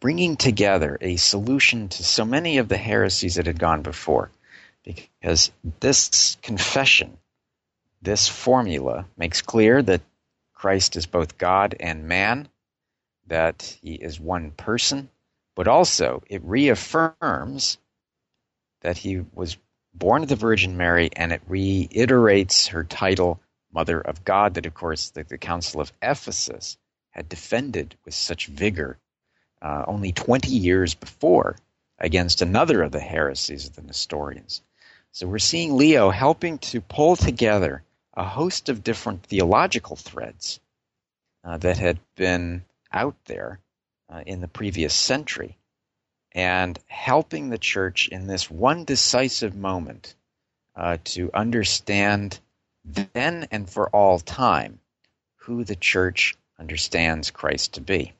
bringing 0.00 0.36
together 0.36 0.98
a 1.00 1.16
solution 1.16 1.88
to 1.88 2.04
so 2.04 2.24
many 2.24 2.58
of 2.58 2.68
the 2.68 2.76
heresies 2.76 3.36
that 3.36 3.46
had 3.46 3.58
gone 3.58 3.82
before. 3.82 4.30
because 4.84 5.50
this 5.80 6.36
confession, 6.42 7.18
this 8.02 8.28
formula, 8.28 9.06
makes 9.16 9.42
clear 9.42 9.82
that 9.82 10.02
Christ 10.54 10.96
is 10.96 11.06
both 11.06 11.38
God 11.38 11.76
and 11.80 12.08
man, 12.08 12.48
that 13.26 13.76
he 13.82 13.94
is 13.94 14.20
one 14.20 14.50
person, 14.52 15.10
but 15.54 15.68
also 15.68 16.22
it 16.28 16.42
reaffirms 16.44 17.78
that 18.80 18.98
he 18.98 19.24
was 19.34 19.56
born 19.94 20.22
of 20.22 20.28
the 20.28 20.36
Virgin 20.36 20.76
Mary 20.76 21.10
and 21.14 21.32
it 21.32 21.42
reiterates 21.48 22.68
her 22.68 22.84
title, 22.84 23.40
Mother 23.72 24.00
of 24.00 24.24
God, 24.24 24.54
that 24.54 24.66
of 24.66 24.74
course 24.74 25.10
the, 25.10 25.24
the 25.24 25.38
Council 25.38 25.80
of 25.80 25.92
Ephesus 26.00 26.78
had 27.10 27.28
defended 27.28 27.96
with 28.04 28.14
such 28.14 28.46
vigor 28.46 28.98
uh, 29.60 29.84
only 29.86 30.12
20 30.12 30.50
years 30.50 30.94
before 30.94 31.56
against 31.98 32.42
another 32.42 32.82
of 32.82 32.92
the 32.92 33.00
heresies 33.00 33.66
of 33.66 33.74
the 33.74 33.82
Nestorians. 33.82 34.62
So 35.10 35.26
we're 35.26 35.38
seeing 35.38 35.76
Leo 35.76 36.10
helping 36.10 36.58
to 36.58 36.80
pull 36.80 37.16
together 37.16 37.82
a 38.18 38.24
host 38.24 38.68
of 38.68 38.82
different 38.82 39.22
theological 39.22 39.94
threads 39.94 40.58
uh, 41.44 41.56
that 41.56 41.78
had 41.78 42.00
been 42.16 42.64
out 42.92 43.14
there 43.26 43.60
uh, 44.12 44.22
in 44.26 44.40
the 44.40 44.48
previous 44.48 44.92
century 44.92 45.56
and 46.32 46.78
helping 46.86 47.48
the 47.48 47.58
church 47.58 48.08
in 48.08 48.26
this 48.26 48.50
one 48.50 48.84
decisive 48.84 49.54
moment 49.54 50.16
uh, 50.74 50.98
to 51.04 51.30
understand 51.32 52.40
then 52.84 53.46
and 53.52 53.70
for 53.70 53.88
all 53.90 54.18
time 54.18 54.80
who 55.36 55.62
the 55.62 55.76
church 55.76 56.34
understands 56.58 57.30
Christ 57.30 57.74
to 57.74 57.80
be. 57.80 58.12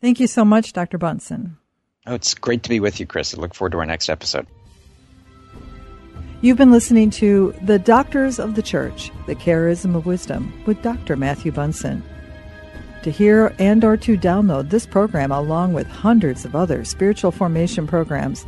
Thank 0.00 0.18
you 0.18 0.26
so 0.26 0.44
much, 0.44 0.72
Dr. 0.72 0.98
Bunson. 0.98 1.58
Oh, 2.06 2.14
it's 2.14 2.34
great 2.34 2.64
to 2.64 2.68
be 2.68 2.80
with 2.80 2.98
you, 2.98 3.06
Kris. 3.06 3.34
I 3.34 3.40
look 3.40 3.54
forward 3.54 3.72
to 3.72 3.78
our 3.78 3.86
next 3.86 4.08
episode. 4.08 4.48
You've 6.40 6.56
been 6.56 6.70
listening 6.70 7.10
to 7.10 7.52
The 7.62 7.80
Doctors 7.80 8.38
of 8.38 8.54
the 8.54 8.62
Church, 8.62 9.10
The 9.26 9.34
Charism 9.34 9.96
of 9.96 10.06
Wisdom 10.06 10.62
with 10.66 10.80
Dr. 10.82 11.16
Matthew 11.16 11.50
Bunson. 11.50 12.00
To 13.02 13.10
hear 13.10 13.52
and 13.58 13.82
or 13.82 13.96
to 13.96 14.16
download 14.16 14.70
this 14.70 14.86
program 14.86 15.32
along 15.32 15.72
with 15.72 15.88
hundreds 15.88 16.44
of 16.44 16.54
other 16.54 16.84
spiritual 16.84 17.32
formation 17.32 17.88
programs, 17.88 18.46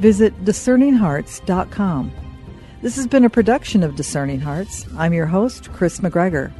visit 0.00 0.38
discerninghearts.com. 0.44 2.12
This 2.82 2.96
has 2.96 3.06
been 3.06 3.24
a 3.24 3.30
production 3.30 3.82
of 3.82 3.96
Discerning 3.96 4.40
Hearts. 4.40 4.86
I'm 4.98 5.14
your 5.14 5.24
host, 5.24 5.72
Kris 5.72 6.00
McGregor. 6.00 6.52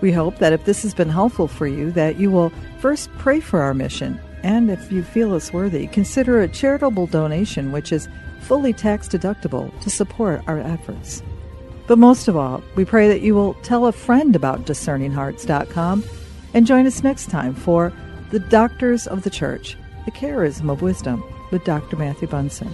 We 0.00 0.10
hope 0.10 0.38
that 0.38 0.54
if 0.54 0.64
this 0.64 0.82
has 0.82 0.92
been 0.92 1.08
helpful 1.08 1.46
for 1.46 1.68
you, 1.68 1.92
that 1.92 2.18
you 2.18 2.32
will 2.32 2.50
first 2.80 3.10
pray 3.18 3.38
for 3.38 3.62
our 3.62 3.74
mission, 3.74 4.20
and 4.46 4.70
if 4.70 4.92
you 4.92 5.02
feel 5.02 5.34
us 5.34 5.52
worthy, 5.52 5.88
consider 5.88 6.40
a 6.40 6.46
charitable 6.46 7.08
donation 7.08 7.72
which 7.72 7.90
is 7.90 8.08
fully 8.42 8.72
tax 8.72 9.08
deductible 9.08 9.76
to 9.80 9.90
support 9.90 10.40
our 10.46 10.60
efforts. 10.60 11.20
But 11.88 11.98
most 11.98 12.28
of 12.28 12.36
all, 12.36 12.62
we 12.76 12.84
pray 12.84 13.08
that 13.08 13.22
you 13.22 13.34
will 13.34 13.54
tell 13.64 13.86
a 13.86 13.92
friend 13.92 14.36
about 14.36 14.64
discerninghearts.com 14.64 16.04
and 16.54 16.64
join 16.64 16.86
us 16.86 17.02
next 17.02 17.28
time 17.28 17.56
for 17.56 17.92
The 18.30 18.38
Doctors 18.38 19.08
of 19.08 19.24
the 19.24 19.30
Church, 19.30 19.76
the 20.04 20.12
Charism 20.12 20.70
of 20.70 20.80
Wisdom 20.80 21.24
with 21.50 21.64
Dr. 21.64 21.96
Matthew 21.96 22.28
Bunson. 22.28 22.72